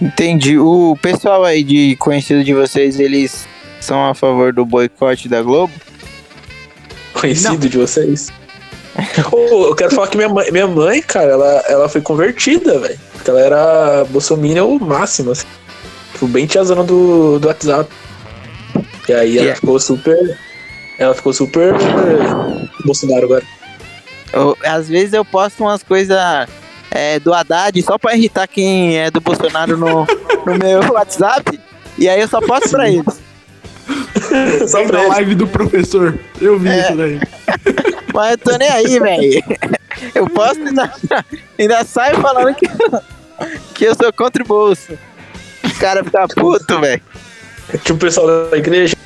Entendi. 0.00 0.58
O 0.58 0.96
pessoal 1.00 1.44
aí 1.44 1.62
de 1.62 1.96
conhecido 1.96 2.44
de 2.44 2.52
vocês, 2.52 3.00
eles 3.00 3.46
são 3.80 4.04
a 4.04 4.14
favor 4.14 4.52
do 4.52 4.66
boicote 4.66 5.28
da 5.28 5.40
Globo? 5.40 5.72
conhecido 7.16 7.68
de 7.68 7.78
vocês. 7.78 8.28
Ô, 9.32 9.66
eu 9.66 9.74
quero 9.74 9.94
falar 9.94 10.08
que 10.08 10.16
minha 10.16 10.28
mãe, 10.28 10.50
minha 10.50 10.66
mãe 10.66 11.02
cara, 11.02 11.32
ela, 11.32 11.64
ela 11.68 11.88
foi 11.88 12.00
convertida, 12.00 12.78
velho. 12.78 12.98
Porque 13.12 13.30
ela 13.30 13.40
era 13.40 14.04
bolsominion 14.04 14.78
máxima, 14.78 15.32
assim. 15.32 15.46
Tipo, 16.12 16.26
bem 16.28 16.46
tiazona 16.46 16.82
do, 16.82 17.38
do 17.38 17.48
WhatsApp. 17.48 17.90
E 19.08 19.12
aí 19.12 19.36
ela 19.36 19.46
Yeah. 19.46 19.54
ficou 19.60 19.78
super. 19.78 20.38
Ela 20.98 21.14
ficou 21.14 21.32
super. 21.32 21.74
Bolsonaro 22.84 23.24
agora. 23.24 23.44
Eu- 24.32 24.56
às 24.64 24.88
vezes 24.88 25.12
eu 25.12 25.24
posto 25.24 25.62
umas 25.62 25.82
coisas 25.82 26.16
é, 26.90 27.18
do 27.20 27.32
Haddad 27.32 27.80
só 27.82 27.98
pra 27.98 28.14
irritar 28.16 28.46
quem 28.48 28.98
é 28.98 29.10
do 29.10 29.20
Bolsonaro 29.20 29.76
no, 29.76 30.06
no 30.46 30.58
meu 30.58 30.80
WhatsApp. 30.92 31.60
E 31.98 32.08
aí 32.08 32.20
eu 32.20 32.28
só 32.28 32.40
posto 32.40 32.70
pra 32.70 32.88
eles. 32.88 33.04
Só 34.66 34.84
pra 34.84 35.06
live 35.06 35.36
do 35.36 35.46
professor. 35.46 36.18
Eu 36.40 36.58
vi 36.58 36.68
É. 36.68 36.80
isso 36.80 36.96
daí. 36.96 37.20
Mas 38.12 38.32
eu 38.32 38.38
tô 38.38 38.56
nem 38.58 38.68
aí, 38.68 38.98
velho. 38.98 39.44
Eu 40.14 40.28
posto 40.28 40.58
e 40.58 40.68
ainda, 40.68 40.92
ainda 41.58 41.84
saio 41.84 42.20
falando 42.20 42.52
que, 42.56 42.66
que 43.74 43.84
eu 43.84 43.94
sou 43.94 44.12
contra 44.12 44.42
o 44.42 44.46
bolso. 44.46 44.98
O 45.64 45.78
cara 45.78 46.02
fica 46.02 46.26
puto, 46.28 46.80
velho. 46.80 47.00
Tipo 47.72 47.94
o 47.94 47.98
pessoal 47.98 48.48
da 48.50 48.56
igreja. 48.56 48.96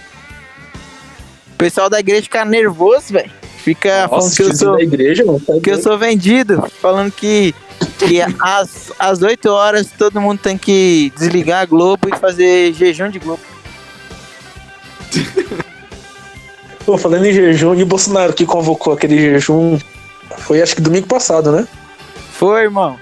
O 1.52 1.56
pessoal 1.56 1.90
da 1.90 2.00
igreja 2.00 2.22
fica 2.22 2.44
nervoso, 2.44 3.12
velho. 3.12 3.30
Fica 3.58 4.08
falando 4.08 4.24
Nossa, 4.24 4.36
que 4.36 4.42
eu 4.42 4.50
que 4.50 4.56
sou. 4.56 4.76
da 4.76 4.82
igreja, 4.82 5.24
mano. 5.24 5.40
tá 5.40 5.52
que 5.62 5.70
eu 5.70 5.82
sou 5.82 5.98
vendido, 5.98 6.64
falando 6.80 7.12
que, 7.12 7.54
que 7.98 8.22
às, 8.40 8.90
às 8.98 9.20
8 9.22 9.46
horas 9.50 9.88
todo 9.98 10.20
mundo 10.20 10.38
tem 10.38 10.56
que 10.56 11.12
desligar 11.16 11.62
a 11.62 11.66
Globo 11.66 12.08
e 12.08 12.18
fazer 12.18 12.72
jejum 12.72 13.10
de 13.10 13.18
Globo. 13.18 13.42
Pô, 16.86 16.96
falando 16.96 17.26
em 17.26 17.32
jejum, 17.32 17.74
e 17.74 17.82
o 17.82 17.86
Bolsonaro 17.86 18.32
que 18.32 18.46
convocou 18.46 18.94
aquele 18.94 19.18
jejum 19.18 19.78
foi 20.38 20.62
acho 20.62 20.74
que 20.74 20.80
domingo 20.80 21.06
passado, 21.06 21.52
né? 21.52 21.68
Foi, 22.32 22.62
irmão. 22.62 22.98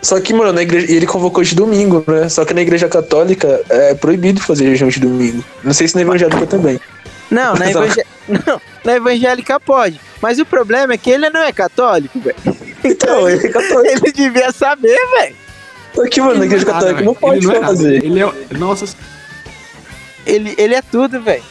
Só 0.00 0.20
que, 0.20 0.32
mano, 0.32 0.52
na 0.52 0.62
igreja, 0.62 0.90
ele 0.92 1.06
convocou 1.06 1.42
de 1.44 1.54
domingo, 1.54 2.02
né? 2.06 2.28
Só 2.28 2.44
que 2.44 2.54
na 2.54 2.62
igreja 2.62 2.88
católica 2.88 3.60
é 3.68 3.94
proibido 3.94 4.40
fazer 4.40 4.66
jejum 4.66 4.88
de 4.88 5.00
domingo. 5.00 5.44
Não 5.62 5.72
sei 5.72 5.86
se 5.88 5.94
na 5.94 6.00
evangélica 6.02 6.46
também. 6.46 6.80
Não, 7.30 7.54
na, 7.54 7.68
evangé- 7.70 8.06
não, 8.46 8.60
na 8.84 8.96
evangélica 8.96 9.60
pode. 9.60 10.00
Mas 10.20 10.38
o 10.38 10.46
problema 10.46 10.94
é 10.94 10.98
que 10.98 11.10
ele 11.10 11.28
não 11.30 11.42
é 11.42 11.52
católico, 11.52 12.18
velho. 12.20 12.36
Então, 12.84 13.28
ele 13.28 13.46
é 13.46 13.50
católico. 13.50 13.86
Ele 13.86 14.12
devia 14.12 14.50
saber, 14.52 14.98
velho. 15.18 15.36
Só 15.94 16.06
que, 16.08 16.20
mano, 16.20 16.38
na 16.38 16.46
igreja 16.46 16.64
Nada, 16.64 16.78
católica 16.78 17.02
não 17.04 17.14
pode 17.14 17.38
ele 17.38 17.46
não 17.46 17.54
é 17.54 17.60
fazer. 17.60 18.04
Ele 18.04 18.20
é. 18.20 18.32
Nossa, 18.56 18.86
Ele, 20.26 20.54
ele 20.56 20.74
é 20.74 20.82
tudo, 20.82 21.20
velho. 21.20 21.42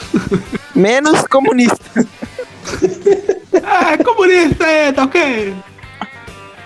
Menos 0.74 1.22
comunista. 1.28 1.76
ah, 3.62 3.92
é 3.92 3.96
comunista, 4.04 4.64
é, 4.66 4.92
tá 4.92 5.04
ok. 5.04 5.54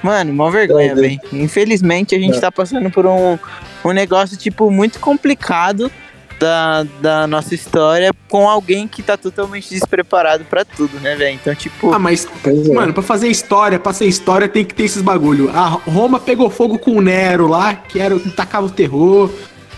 Mano, 0.02 0.33
mó 0.33 0.50
vergonha, 0.50 0.95
velho. 0.95 1.21
Infelizmente 1.33 2.14
a 2.14 2.19
gente 2.19 2.35
Não. 2.35 2.40
tá 2.40 2.50
passando 2.52 2.90
por 2.90 3.07
um, 3.07 3.38
um 3.85 3.92
negócio, 3.92 4.37
tipo, 4.37 4.71
muito 4.71 4.99
complicado 4.99 5.90
da, 6.38 6.85
da 7.02 7.26
nossa 7.26 7.54
história 7.54 8.12
com 8.26 8.49
alguém 8.49 8.88
que 8.88 9.02
tá 9.02 9.14
totalmente 9.16 9.69
despreparado 9.69 10.42
pra 10.45 10.64
tudo, 10.64 10.99
né, 11.00 11.14
velho? 11.14 11.35
Então, 11.35 11.54
tipo, 11.54 11.92
Ah, 11.92 11.99
mas, 11.99 12.26
é. 12.47 12.73
mano, 12.73 12.95
pra 12.95 13.02
fazer 13.02 13.28
história, 13.28 13.78
pra 13.78 13.92
ser 13.92 14.07
história, 14.07 14.49
tem 14.49 14.64
que 14.64 14.73
ter 14.75 14.85
esses 14.85 15.02
bagulho. 15.02 15.50
A 15.50 15.66
Roma 15.69 16.19
pegou 16.19 16.49
fogo 16.49 16.78
com 16.78 16.92
o 16.92 17.02
Nero 17.02 17.47
lá, 17.47 17.75
que 17.75 18.00
era 18.00 18.16
o 18.16 18.21
que 18.21 18.30
tacava 18.30 18.66
o 18.66 18.71
terror. 18.71 19.30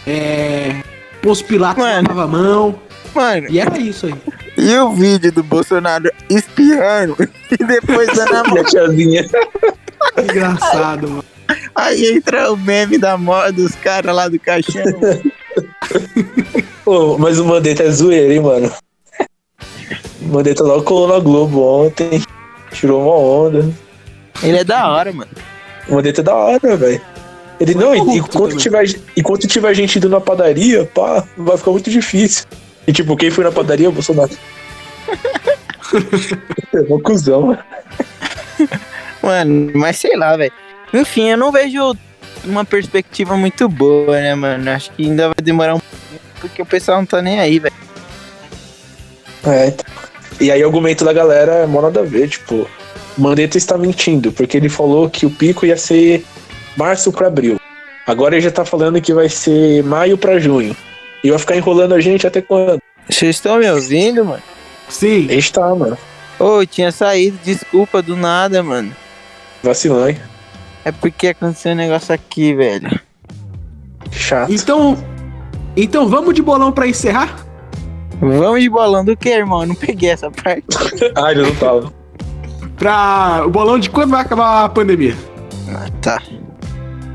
É. 0.06 0.76
Os 1.24 1.42
Pilatos 1.42 1.82
Mano. 1.82 2.08
lavavam 2.08 2.22
a 2.22 2.42
mão. 2.42 2.78
mano, 3.14 3.46
E 3.50 3.58
era 3.60 3.76
isso 3.78 4.06
aí. 4.06 4.14
e 4.56 4.76
o 4.76 4.92
vídeo 4.92 5.30
do 5.32 5.42
Bolsonaro 5.42 6.10
espiando 6.30 7.16
e 7.50 7.56
depois 7.64 8.08
dando 8.14 8.34
a 8.36 8.44
mão. 8.44 8.56
Engraçado, 10.18 11.08
mano. 11.08 11.24
Aí 11.74 12.16
entra 12.16 12.52
o 12.52 12.56
meme 12.56 12.98
da 12.98 13.16
moda 13.16 13.52
dos 13.52 13.74
caras 13.74 14.14
lá 14.14 14.28
do 14.28 14.38
caixão. 14.38 14.82
Pô, 16.84 17.16
mas 17.18 17.38
o 17.38 17.44
Mandetta 17.44 17.82
é 17.84 17.90
zoeiro, 17.90 18.32
hein, 18.32 18.40
mano. 18.40 18.72
O 20.20 20.28
Mandetta 20.28 20.62
logo 20.62 20.82
colou 20.82 21.08
na 21.08 21.18
Globo 21.18 21.62
ontem. 21.62 22.22
Tirou 22.72 23.02
uma 23.02 23.48
onda. 23.48 23.72
Ele 24.42 24.58
é 24.58 24.64
da 24.64 24.90
hora, 24.90 25.12
mano. 25.12 25.30
O 25.88 25.94
Mandetta 25.94 26.20
é 26.20 26.24
da 26.24 26.34
hora, 26.34 26.76
velho. 26.76 27.00
Ele 27.60 27.74
não, 27.74 27.94
e- 27.94 27.98
corrupto 27.98 28.36
enquanto 28.36 28.56
tiver, 28.56 28.84
enquanto 29.16 29.46
tiver 29.46 29.74
gente 29.74 29.98
indo 29.98 30.08
na 30.08 30.20
padaria, 30.20 30.84
pá, 30.92 31.24
vai 31.36 31.56
ficar 31.56 31.70
muito 31.70 31.90
difícil. 31.90 32.44
E 32.86 32.92
tipo, 32.92 33.16
quem 33.16 33.30
foi 33.30 33.44
na 33.44 33.52
padaria? 33.52 33.88
O 33.88 33.92
Bolsonaro. 33.92 34.30
É 36.74 36.80
uma 36.88 36.98
cuzão. 37.02 37.48
Mano, 37.48 37.58
mas 39.74 39.96
sei 39.98 40.16
lá, 40.16 40.36
velho. 40.36 40.52
Enfim, 40.92 41.30
eu 41.30 41.38
não 41.38 41.52
vejo 41.52 41.96
uma 42.44 42.64
perspectiva 42.64 43.36
muito 43.36 43.68
boa, 43.68 44.20
né, 44.20 44.34
mano? 44.34 44.70
Acho 44.70 44.90
que 44.92 45.04
ainda 45.04 45.28
vai 45.28 45.42
demorar 45.42 45.74
um 45.74 45.80
pouquinho, 45.80 46.20
porque 46.40 46.62
o 46.62 46.66
pessoal 46.66 46.98
não 46.98 47.06
tá 47.06 47.22
nem 47.22 47.40
aí, 47.40 47.58
velho. 47.58 47.74
É. 49.46 49.72
E 50.40 50.50
aí 50.50 50.62
o 50.62 50.66
argumento 50.66 51.04
da 51.04 51.12
galera 51.12 51.52
é 51.52 51.66
mó 51.66 51.80
nada 51.82 52.00
a 52.00 52.04
ver, 52.04 52.28
tipo, 52.28 52.68
Mandetta 53.16 53.58
está 53.58 53.78
mentindo, 53.78 54.32
porque 54.32 54.56
ele 54.56 54.68
falou 54.68 55.08
que 55.08 55.26
o 55.26 55.30
pico 55.30 55.66
ia 55.66 55.76
ser 55.76 56.24
março 56.76 57.12
pra 57.12 57.28
abril. 57.28 57.60
Agora 58.06 58.34
ele 58.34 58.42
já 58.42 58.50
tá 58.50 58.64
falando 58.64 59.00
que 59.00 59.14
vai 59.14 59.28
ser 59.28 59.82
maio 59.84 60.18
pra 60.18 60.38
junho. 60.38 60.76
E 61.22 61.30
vai 61.30 61.38
ficar 61.38 61.56
enrolando 61.56 61.94
a 61.94 62.00
gente 62.00 62.26
até 62.26 62.42
quando? 62.42 62.80
Vocês 63.08 63.36
estão 63.36 63.58
me 63.58 63.70
ouvindo, 63.70 64.24
mano? 64.24 64.42
Sim. 64.88 65.26
A 65.30 65.34
gente 65.34 65.52
tá, 65.52 65.74
mano. 65.74 65.96
Ô, 66.38 66.66
tinha 66.66 66.90
saído, 66.90 67.38
desculpa 67.44 68.02
do 68.02 68.16
nada, 68.16 68.62
mano. 68.62 68.94
Vacilão, 69.62 70.08
hein? 70.08 70.18
É 70.84 70.90
porque 70.90 71.28
aconteceu 71.28 71.72
um 71.72 71.76
negócio 71.76 72.14
aqui, 72.14 72.54
velho. 72.54 73.00
Chato. 74.10 74.52
Então, 74.52 74.96
então 75.76 76.08
vamos 76.08 76.34
de 76.34 76.42
bolão 76.42 76.72
pra 76.72 76.86
encerrar? 76.86 77.36
Vamos 78.20 78.60
de 78.60 78.68
bolão 78.68 79.04
do 79.04 79.16
que, 79.16 79.28
irmão? 79.28 79.62
Eu 79.62 79.68
não 79.68 79.74
peguei 79.74 80.10
essa 80.10 80.30
parte. 80.30 80.64
ah, 81.16 81.30
ele 81.30 81.42
não 81.42 81.54
tava. 81.56 81.92
Pra 82.76 83.42
o 83.46 83.50
bolão 83.50 83.78
de 83.78 83.88
quando 83.90 84.10
vai 84.10 84.20
acabar 84.22 84.64
a 84.64 84.68
pandemia? 84.68 85.16
Ah, 85.68 85.86
tá. 86.00 86.20
Eu 86.30 86.40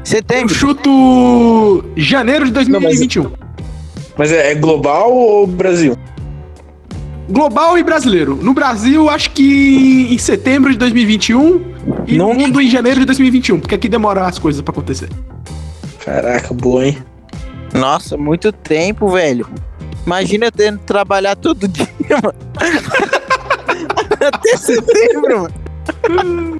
Setembro. 0.04 0.56
chuto 0.56 1.84
janeiro 1.98 2.46
de 2.46 2.52
2021. 2.52 3.32
Mas 4.18 4.32
é, 4.32 4.52
é 4.52 4.56
global 4.56 5.14
ou 5.14 5.46
Brasil? 5.46 5.96
Global 7.30 7.78
e 7.78 7.84
brasileiro. 7.84 8.38
No 8.42 8.54
Brasil, 8.54 9.10
acho 9.10 9.32
que 9.32 10.08
em 10.10 10.18
setembro 10.18 10.72
de 10.72 10.78
2021 10.78 11.77
e 12.08 12.18
no 12.18 12.28
Não. 12.30 12.34
mundo 12.34 12.62
em 12.62 12.70
janeiro 12.70 13.02
de 13.02 13.06
2021, 13.06 13.60
porque 13.60 13.76
aqui 13.76 13.90
demora 13.90 14.26
as 14.26 14.40
coisas 14.40 14.62
pra 14.62 14.72
acontecer. 14.72 15.10
Caraca, 16.04 16.54
boa, 16.54 16.86
hein? 16.86 16.98
Nossa, 17.74 18.16
muito 18.18 18.52
tempo, 18.52 19.10
velho. 19.10 19.48
Imagina 20.06 20.46
eu 20.46 20.52
tendo 20.52 20.80
que 20.80 20.86
trabalhar 20.86 21.36
todo 21.36 21.68
dia, 21.68 21.88
mano. 22.24 22.34
Até 24.26 24.58
setembro, 24.58 25.42
mano. 25.44 25.54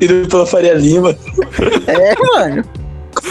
Indo 0.00 0.28
pela 0.28 0.46
Faria 0.46 0.74
Lima, 0.74 1.14
É, 1.86 2.14
mano. 2.18 2.64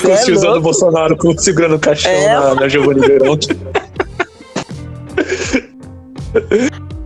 É 0.07 0.15
se 0.17 0.31
usando 0.31 0.43
o 0.43 0.51
louco. 0.51 0.61
Bolsonaro 0.63 1.17
com- 1.17 1.37
segurando 1.37 1.75
o 1.75 1.79
caixão 1.79 2.11
É, 2.11 2.27
na, 2.33 2.55
na 2.55 2.67
Giovanni 2.67 2.99
Verão. 3.01 3.37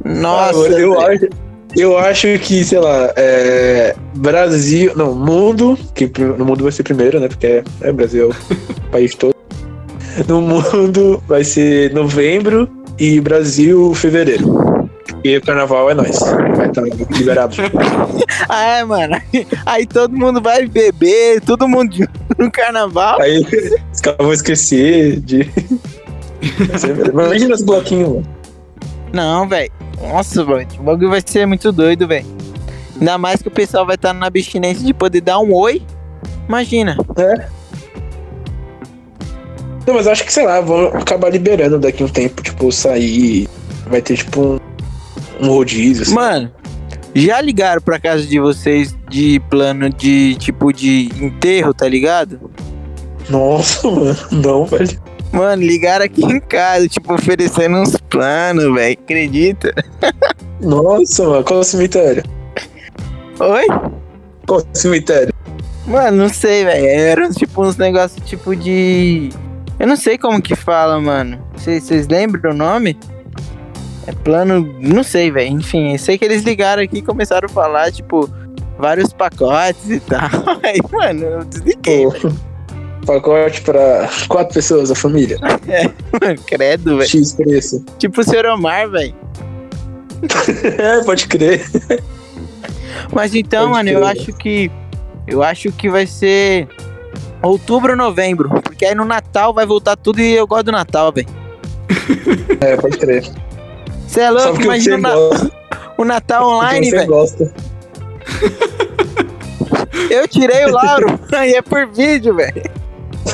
Nossa, 0.03 0.59
Ah, 0.67 0.79
eu, 0.79 0.99
acho, 0.99 1.27
eu 1.81 1.97
acho 1.97 2.27
que, 2.39 2.63
sei 2.63 2.79
lá, 2.79 3.11
é, 3.15 3.95
Brasil. 4.15 4.93
Não, 4.95 5.13
mundo. 5.15 5.77
Que 5.95 6.09
no 6.19 6.45
mundo 6.45 6.63
vai 6.63 6.71
ser 6.71 6.83
primeiro, 6.83 7.19
né? 7.19 7.27
Porque 7.27 7.47
é, 7.47 7.63
é 7.81 7.91
Brasil 7.91 8.29
é 8.29 8.33
o 8.33 8.91
país 8.91 9.15
todo. 9.15 9.35
No 10.27 10.41
mundo 10.41 11.23
vai 11.27 11.43
ser 11.43 11.93
novembro 11.93 12.69
e 12.99 13.19
Brasil 13.19 13.93
fevereiro. 13.95 14.89
E 15.23 15.37
o 15.37 15.41
carnaval 15.41 15.89
é 15.89 15.93
nós. 15.93 16.19
Vai 16.55 16.67
estar 16.67 16.83
liberado. 17.11 17.55
Ah, 18.49 18.79
é, 18.79 18.83
mano. 18.83 19.15
Aí 19.65 19.85
todo 19.85 20.13
mundo 20.13 20.41
vai 20.41 20.65
beber, 20.65 21.39
todo 21.41 21.67
mundo 21.67 21.95
no 22.37 22.51
carnaval. 22.51 23.21
Aí 23.21 23.39
os 23.93 24.01
caras 24.01 24.17
vão 24.19 24.33
esquecer 24.33 25.19
de. 25.21 25.49
Imagina 27.13 27.53
esse 27.53 27.63
bloquinho, 27.63 28.09
mano. 28.09 28.40
Não, 29.13 29.47
velho. 29.47 29.71
Nossa, 29.99 30.43
velho. 30.43 30.67
O 30.79 30.83
bagulho 30.83 31.09
vai 31.09 31.21
ser 31.25 31.45
muito 31.45 31.71
doido, 31.71 32.07
velho. 32.07 32.25
Ainda 32.99 33.17
mais 33.17 33.41
que 33.41 33.47
o 33.47 33.51
pessoal 33.51 33.85
vai 33.85 33.95
estar 33.95 34.13
na 34.13 34.27
abstinência 34.27 34.85
de 34.85 34.93
poder 34.93 35.21
dar 35.21 35.39
um 35.39 35.53
oi. 35.53 35.81
Imagina. 36.47 36.97
Não, 39.85 39.95
mas 39.95 40.07
acho 40.07 40.23
que, 40.23 40.31
sei 40.31 40.45
lá, 40.45 40.61
vão 40.61 40.87
acabar 40.89 41.29
liberando 41.29 41.79
daqui 41.79 42.03
um 42.03 42.07
tempo, 42.07 42.41
tipo, 42.41 42.71
sair. 42.71 43.47
Vai 43.87 44.01
ter, 44.01 44.17
tipo, 44.17 44.41
um, 44.41 44.59
um 45.45 45.47
rodízio. 45.47 46.03
Assim. 46.03 46.13
Mano, 46.13 46.51
já 47.13 47.41
ligaram 47.41 47.81
pra 47.81 47.99
casa 47.99 48.23
de 48.23 48.39
vocês 48.39 48.95
de 49.09 49.39
plano 49.49 49.89
de 49.89 50.35
tipo 50.35 50.71
de 50.71 51.09
enterro, 51.19 51.73
tá 51.73 51.87
ligado? 51.87 52.51
Nossa, 53.29 53.89
mano. 53.91 54.17
Não, 54.31 54.65
velho. 54.65 55.01
Mano, 55.31 55.63
ligaram 55.63 56.05
aqui 56.05 56.23
em 56.23 56.39
casa, 56.39 56.87
tipo, 56.87 57.13
oferecendo 57.13 57.77
uns 57.77 57.95
planos, 58.11 58.71
velho. 58.75 58.99
Acredita? 59.01 59.73
Nossa, 60.61 61.27
mano. 61.27 61.43
Qual 61.43 61.63
cemitério? 61.63 62.23
Oi? 63.39 63.65
Qual 64.45 64.63
cemitério? 64.73 65.33
Mano, 65.87 66.17
não 66.17 66.29
sei, 66.29 66.63
velho. 66.63 66.85
Eram 66.85 67.31
tipo 67.31 67.63
uns 67.63 67.77
negócios 67.77 68.23
tipo 68.27 68.55
de. 68.55 69.29
Eu 69.79 69.87
não 69.87 69.95
sei 69.95 70.17
como 70.17 70.41
que 70.41 70.55
fala, 70.55 71.01
mano. 71.01 71.43
Vocês 71.55 72.07
lembram 72.07 72.51
o 72.51 72.55
nome? 72.55 72.95
É 74.05 74.11
plano. 74.11 74.75
Não 74.79 75.03
sei, 75.03 75.31
velho. 75.31 75.49
Enfim, 75.53 75.93
eu 75.93 75.99
sei 75.99 76.17
que 76.17 76.25
eles 76.25 76.43
ligaram 76.43 76.83
aqui 76.83 76.99
e 76.99 77.01
começaram 77.01 77.47
a 77.47 77.49
falar, 77.49 77.91
tipo, 77.91 78.29
vários 78.77 79.11
pacotes 79.11 79.89
e 79.89 79.99
tal. 79.99 80.29
Aí, 80.61 80.79
mano, 80.91 81.23
eu 81.23 81.45
desliguei, 81.45 82.03
Pô, 82.03 82.31
pacote 83.05 83.61
pra 83.61 84.09
quatro 84.27 84.53
pessoas, 84.53 84.91
a 84.91 84.95
família. 84.95 85.37
mano. 85.41 86.37
Credo, 86.47 86.97
velho. 86.97 87.09
X 87.09 87.33
preço. 87.33 87.83
Tipo 87.97 88.21
o 88.21 88.23
Sr. 88.23 88.45
Omar, 88.53 88.89
velho. 88.89 89.13
é, 90.77 91.03
pode 91.03 91.27
crer. 91.27 91.63
Mas 93.13 93.33
então, 93.33 93.71
Pode 93.71 93.73
mano, 93.85 93.89
eu 93.89 94.01
crer. 94.07 94.21
acho 94.21 94.33
que. 94.33 94.71
Eu 95.27 95.41
acho 95.43 95.71
que 95.71 95.89
vai 95.89 96.05
ser 96.05 96.67
outubro 97.41 97.91
ou 97.91 97.97
novembro. 97.97 98.49
Porque 98.61 98.85
aí 98.85 98.93
no 98.95 99.05
Natal 99.05 99.53
vai 99.53 99.65
voltar 99.65 99.95
tudo 99.95 100.19
e 100.21 100.33
eu 100.35 100.45
gosto 100.45 100.65
do 100.65 100.71
Natal, 100.71 101.11
velho. 101.11 101.27
É, 102.61 102.77
pode 102.77 102.97
crer. 102.97 103.23
Você 104.07 104.21
é 104.21 104.29
louco? 104.29 104.61
Imagina 104.61 104.97
o, 104.97 105.01
Na- 105.01 105.49
o 105.97 106.05
Natal 106.05 106.47
online, 106.47 106.91
velho. 106.91 107.07
gosta. 107.07 107.51
Eu 110.09 110.27
tirei 110.27 110.65
o 110.65 110.71
Lauro. 110.71 111.19
Aí 111.33 111.53
é 111.53 111.61
por 111.61 111.87
vídeo, 111.87 112.35
velho. 112.35 112.61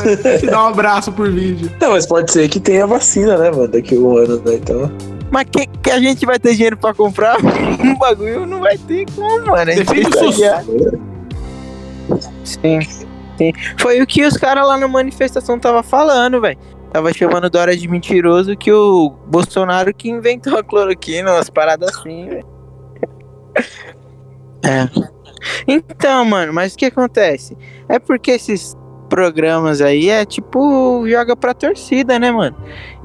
Te 0.39 0.45
dá 0.47 0.63
um 0.63 0.67
abraço 0.67 1.11
por 1.11 1.29
vídeo. 1.31 1.71
Não, 1.79 1.91
mas 1.91 2.05
pode 2.05 2.31
ser 2.31 2.47
que 2.49 2.59
tenha 2.59 2.85
vacina, 2.85 3.37
né, 3.37 3.51
mano? 3.51 3.67
Daqui 3.67 3.95
a 3.95 3.99
um 3.99 4.17
ano, 4.17 4.37
né? 4.45 4.55
Então. 4.55 4.91
Mas 5.31 5.45
que, 5.51 5.67
que 5.67 5.91
a 5.91 5.99
gente 5.99 6.25
vai 6.25 6.39
ter 6.39 6.53
dinheiro 6.53 6.77
pra 6.77 6.93
comprar 6.93 7.37
um 7.83 7.97
bagulho? 7.97 8.45
Não 8.45 8.59
vai 8.59 8.77
ter 8.77 9.05
como, 9.15 9.47
mano. 9.47 9.71
A 9.71 9.75
gente 9.75 9.85
Defende 9.85 10.07
o 10.07 10.31
SUS. 10.31 10.39
Sim, 12.43 12.79
sim. 13.37 13.53
Foi 13.77 14.01
o 14.01 14.07
que 14.07 14.25
os 14.25 14.37
caras 14.37 14.65
lá 14.65 14.77
na 14.77 14.87
manifestação 14.87 15.59
tava 15.59 15.83
falando, 15.83 16.39
velho. 16.41 16.57
Tava 16.91 17.13
chamando 17.13 17.45
o 17.45 17.49
Dória 17.49 17.75
de 17.75 17.87
mentiroso 17.87 18.55
que 18.55 18.71
o 18.71 19.09
Bolsonaro 19.27 19.93
que 19.93 20.09
inventou 20.09 20.57
a 20.57 20.63
cloroquina, 20.63 21.33
umas 21.33 21.49
paradas 21.49 21.89
assim, 21.89 22.29
velho. 22.29 22.45
É. 24.63 24.89
Então, 25.67 26.25
mano, 26.25 26.53
mas 26.53 26.73
o 26.73 26.77
que 26.77 26.85
acontece? 26.85 27.57
É 27.87 27.99
porque 27.99 28.31
esses 28.31 28.75
programas 29.07 29.81
aí 29.81 30.09
é 30.09 30.25
tipo, 30.25 31.07
joga 31.07 31.35
pra 31.35 31.53
torcida, 31.53 32.19
né, 32.19 32.31
mano? 32.31 32.55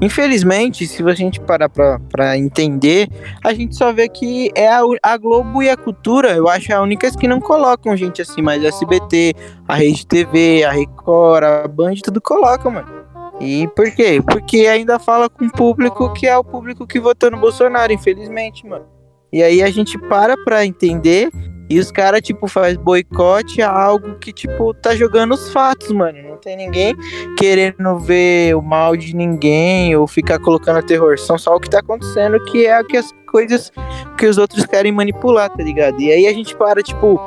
Infelizmente, 0.01 0.85
se 0.85 1.03
a 1.03 1.13
gente 1.13 1.39
parar 1.39 1.69
pra, 1.69 1.99
pra 2.09 2.37
entender, 2.37 3.09
a 3.43 3.53
gente 3.53 3.75
só 3.75 3.91
vê 3.91 4.07
que 4.07 4.51
é 4.55 4.67
a, 4.67 4.81
a 5.01 5.17
Globo 5.17 5.63
e 5.63 5.69
a 5.69 5.77
Cultura, 5.77 6.31
eu 6.31 6.47
acho, 6.47 6.73
a 6.73 6.81
únicas 6.81 7.15
que 7.15 7.27
não 7.27 7.39
colocam 7.39 7.95
gente 7.95 8.21
assim, 8.21 8.41
mas 8.41 8.63
a 8.63 8.67
SBT, 8.67 9.33
a 9.67 9.75
Rede 9.75 10.05
TV, 10.05 10.63
a 10.63 10.71
Record, 10.71 11.43
a 11.43 11.67
Band, 11.67 11.95
tudo 12.03 12.21
colocam, 12.21 12.71
mano. 12.71 13.03
E 13.39 13.67
por 13.75 13.89
quê? 13.91 14.21
Porque 14.25 14.67
ainda 14.67 14.99
fala 14.99 15.29
com 15.29 15.45
o 15.45 15.51
público 15.51 16.13
que 16.13 16.27
é 16.27 16.37
o 16.37 16.43
público 16.43 16.85
que 16.85 16.99
votou 16.99 17.31
no 17.31 17.37
Bolsonaro, 17.37 17.91
infelizmente, 17.91 18.65
mano. 18.67 18.85
E 19.31 19.41
aí 19.41 19.63
a 19.63 19.71
gente 19.71 19.97
para 19.97 20.35
pra 20.43 20.65
entender 20.65 21.31
e 21.73 21.79
os 21.79 21.91
caras, 21.91 22.21
tipo, 22.21 22.47
faz 22.47 22.77
boicote 22.77 23.59
a 23.59 23.71
algo 23.71 24.13
que, 24.19 24.31
tipo, 24.31 24.75
tá 24.75 24.95
jogando 24.95 25.33
os 25.33 25.51
fatos, 25.51 25.89
mano. 25.91 26.21
Não 26.21 26.37
tem 26.37 26.55
ninguém 26.55 26.95
querendo 27.35 27.97
ver 27.97 28.55
o 28.55 28.61
mal 28.61 28.95
de 28.95 29.15
ninguém 29.15 29.95
ou 29.95 30.05
ficar 30.05 30.37
colocando 30.37 30.85
terror. 30.85 31.17
São 31.17 31.35
só 31.35 31.55
o 31.55 31.59
que 31.59 31.67
tá 31.67 31.79
acontecendo, 31.79 32.39
que 32.45 32.67
é 32.67 32.79
o 32.79 32.85
que 32.85 32.95
as 32.95 33.11
coisas 33.25 33.71
que 34.19 34.27
os 34.27 34.37
outros 34.37 34.67
querem 34.67 34.91
manipular, 34.91 35.49
tá 35.49 35.63
ligado? 35.63 35.99
E 35.99 36.11
aí 36.11 36.27
a 36.27 36.33
gente 36.33 36.55
para, 36.55 36.83
tipo, 36.83 37.19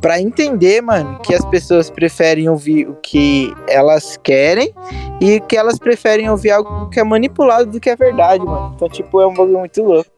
pra 0.00 0.20
entender, 0.20 0.80
mano, 0.80 1.18
que 1.18 1.34
as 1.34 1.44
pessoas 1.46 1.90
preferem 1.90 2.48
ouvir 2.48 2.88
o 2.88 2.94
que 3.02 3.52
elas 3.68 4.16
querem 4.22 4.72
e 5.20 5.40
que 5.40 5.56
elas 5.56 5.76
preferem 5.76 6.30
ouvir 6.30 6.52
algo 6.52 6.88
que 6.88 7.00
é 7.00 7.02
manipulado 7.02 7.72
do 7.72 7.80
que 7.80 7.90
é 7.90 7.96
verdade, 7.96 8.44
mano. 8.44 8.74
Então, 8.76 8.88
tipo, 8.88 9.20
é 9.20 9.26
um 9.26 9.34
bagulho 9.34 9.58
muito 9.58 9.82
louco. 9.82 10.10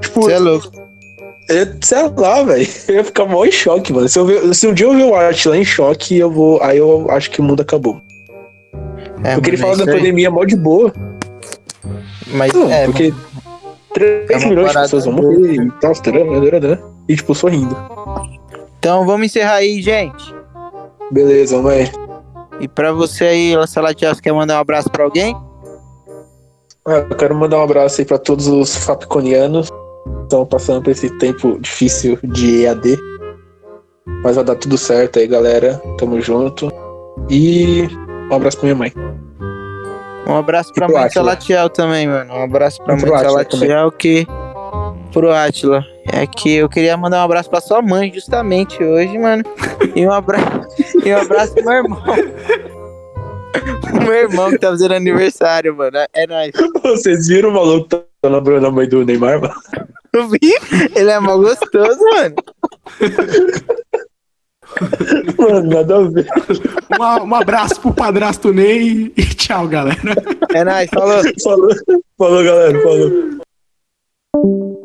Tipo, 0.00 0.22
Você 0.22 0.32
é 0.32 0.38
louco. 0.38 0.83
Eu, 1.48 1.66
sei 1.82 1.98
lá, 2.16 2.42
velho. 2.42 2.66
Eu 2.88 2.94
ia 2.96 3.04
ficar 3.04 3.26
mal 3.26 3.44
em 3.44 3.52
choque, 3.52 3.92
mano. 3.92 4.08
Se, 4.08 4.18
eu 4.18 4.24
ver, 4.24 4.54
se 4.54 4.66
um 4.66 4.72
dia 4.72 4.86
eu 4.86 4.94
ver 4.94 5.04
o 5.04 5.14
Art 5.14 5.44
lá 5.46 5.56
em 5.56 5.64
choque, 5.64 6.18
eu 6.18 6.30
vou. 6.30 6.62
Aí 6.62 6.78
eu 6.78 7.06
acho 7.10 7.30
que 7.30 7.40
o 7.40 7.44
mundo 7.44 7.60
acabou. 7.60 8.00
É, 9.22 9.34
porque 9.34 9.50
ele 9.50 9.56
mano, 9.58 9.74
fala 9.74 9.84
da 9.84 9.92
aí. 9.92 9.98
pandemia 9.98 10.30
mó 10.30 10.44
de 10.44 10.56
boa. 10.56 10.92
Mas, 12.28 12.52
Não, 12.52 12.70
é, 12.70 12.86
porque 12.86 13.12
3 13.92 14.30
É 14.30 14.48
milhões 14.48 14.72
de 14.72 14.78
pessoas 14.80 15.04
vão 15.04 15.14
morrer 15.14 15.54
e 15.54 15.70
tal, 15.80 15.94
tarará, 15.94 16.50
tarará, 16.50 16.78
e 17.08 17.16
tipo, 17.16 17.34
sorrindo. 17.34 17.76
Então 18.78 19.06
vamos 19.06 19.26
encerrar 19.26 19.56
aí, 19.56 19.80
gente. 19.80 20.34
Beleza, 21.10 21.60
mãe. 21.60 21.90
E 22.60 22.66
pra 22.68 22.92
você 22.92 23.24
aí, 23.24 23.56
La 23.56 23.66
Salatiel, 23.66 24.14
você 24.14 24.20
quer 24.20 24.32
mandar 24.32 24.56
um 24.56 24.60
abraço 24.60 24.90
pra 24.90 25.04
alguém? 25.04 25.36
Ah, 26.86 27.06
eu 27.08 27.16
quero 27.16 27.34
mandar 27.34 27.58
um 27.58 27.62
abraço 27.62 28.00
aí 28.00 28.06
pra 28.06 28.18
todos 28.18 28.46
os 28.46 28.76
fapiconianos 28.76 29.70
que 29.70 29.83
estão 30.24 30.44
passando 30.44 30.82
por 30.82 30.90
esse 30.90 31.10
tempo 31.18 31.58
difícil 31.60 32.18
de 32.22 32.64
EAD. 32.64 32.98
Mas 34.22 34.36
vai 34.36 34.44
dar 34.44 34.56
tudo 34.56 34.76
certo 34.76 35.18
aí, 35.18 35.26
galera. 35.26 35.80
Tamo 35.98 36.20
junto. 36.20 36.70
E 37.30 37.88
um 38.30 38.34
abraço 38.34 38.58
pra 38.58 38.66
minha 38.66 38.74
mãe. 38.74 38.92
Um 40.26 40.36
abraço 40.36 40.72
pra 40.72 40.88
mãe. 40.88 41.10
Salatiel 41.10 41.68
também, 41.70 42.06
mano. 42.06 42.32
Um 42.34 42.42
abraço 42.42 42.82
pra 42.82 42.96
mãe 42.96 43.06
Salatiel 43.06 43.92
que. 43.92 44.26
Pro 45.12 45.32
Atila. 45.32 45.84
É 46.12 46.26
que 46.26 46.54
eu 46.54 46.68
queria 46.68 46.96
mandar 46.96 47.20
um 47.20 47.24
abraço 47.24 47.48
pra 47.48 47.60
sua 47.60 47.80
mãe 47.80 48.12
justamente 48.12 48.82
hoje, 48.82 49.16
mano. 49.18 49.44
E 49.94 50.06
um 50.06 50.12
abraço. 50.12 50.68
e 51.04 51.12
um 51.12 51.18
abraço 51.18 51.54
pro 51.54 51.64
meu 51.64 51.72
irmão. 51.72 52.02
O 53.94 54.02
meu 54.02 54.14
irmão 54.14 54.50
que 54.50 54.58
tá 54.58 54.70
fazendo 54.70 54.94
aniversário, 54.94 55.76
mano. 55.76 55.96
É 56.12 56.26
nóis. 56.26 56.50
Vocês 56.82 57.28
viram 57.28 57.50
o 57.50 57.52
maluco 57.52 58.04
lembrando 58.28 58.66
a 58.66 58.70
mãe 58.70 58.88
do 58.88 59.04
Neymar, 59.04 59.40
mano? 59.40 59.54
Eu 60.12 60.28
vi? 60.28 60.38
Ele 60.94 61.10
é 61.10 61.18
mal 61.18 61.40
gostoso, 61.40 61.98
mano. 62.12 62.34
Mano, 65.38 65.70
nada 65.70 65.96
a 65.96 66.02
ver. 66.02 66.26
Um, 66.98 67.28
um 67.28 67.34
abraço 67.34 67.80
pro 67.80 67.92
padrasto 67.92 68.52
Ney 68.52 69.12
e 69.16 69.22
tchau, 69.22 69.68
galera. 69.68 69.98
É 70.52 70.64
nóis, 70.64 70.90
falou. 70.90 71.22
Falou, 71.42 71.70
falou 72.18 72.44
galera. 72.44 72.82
Falou. 72.82 74.80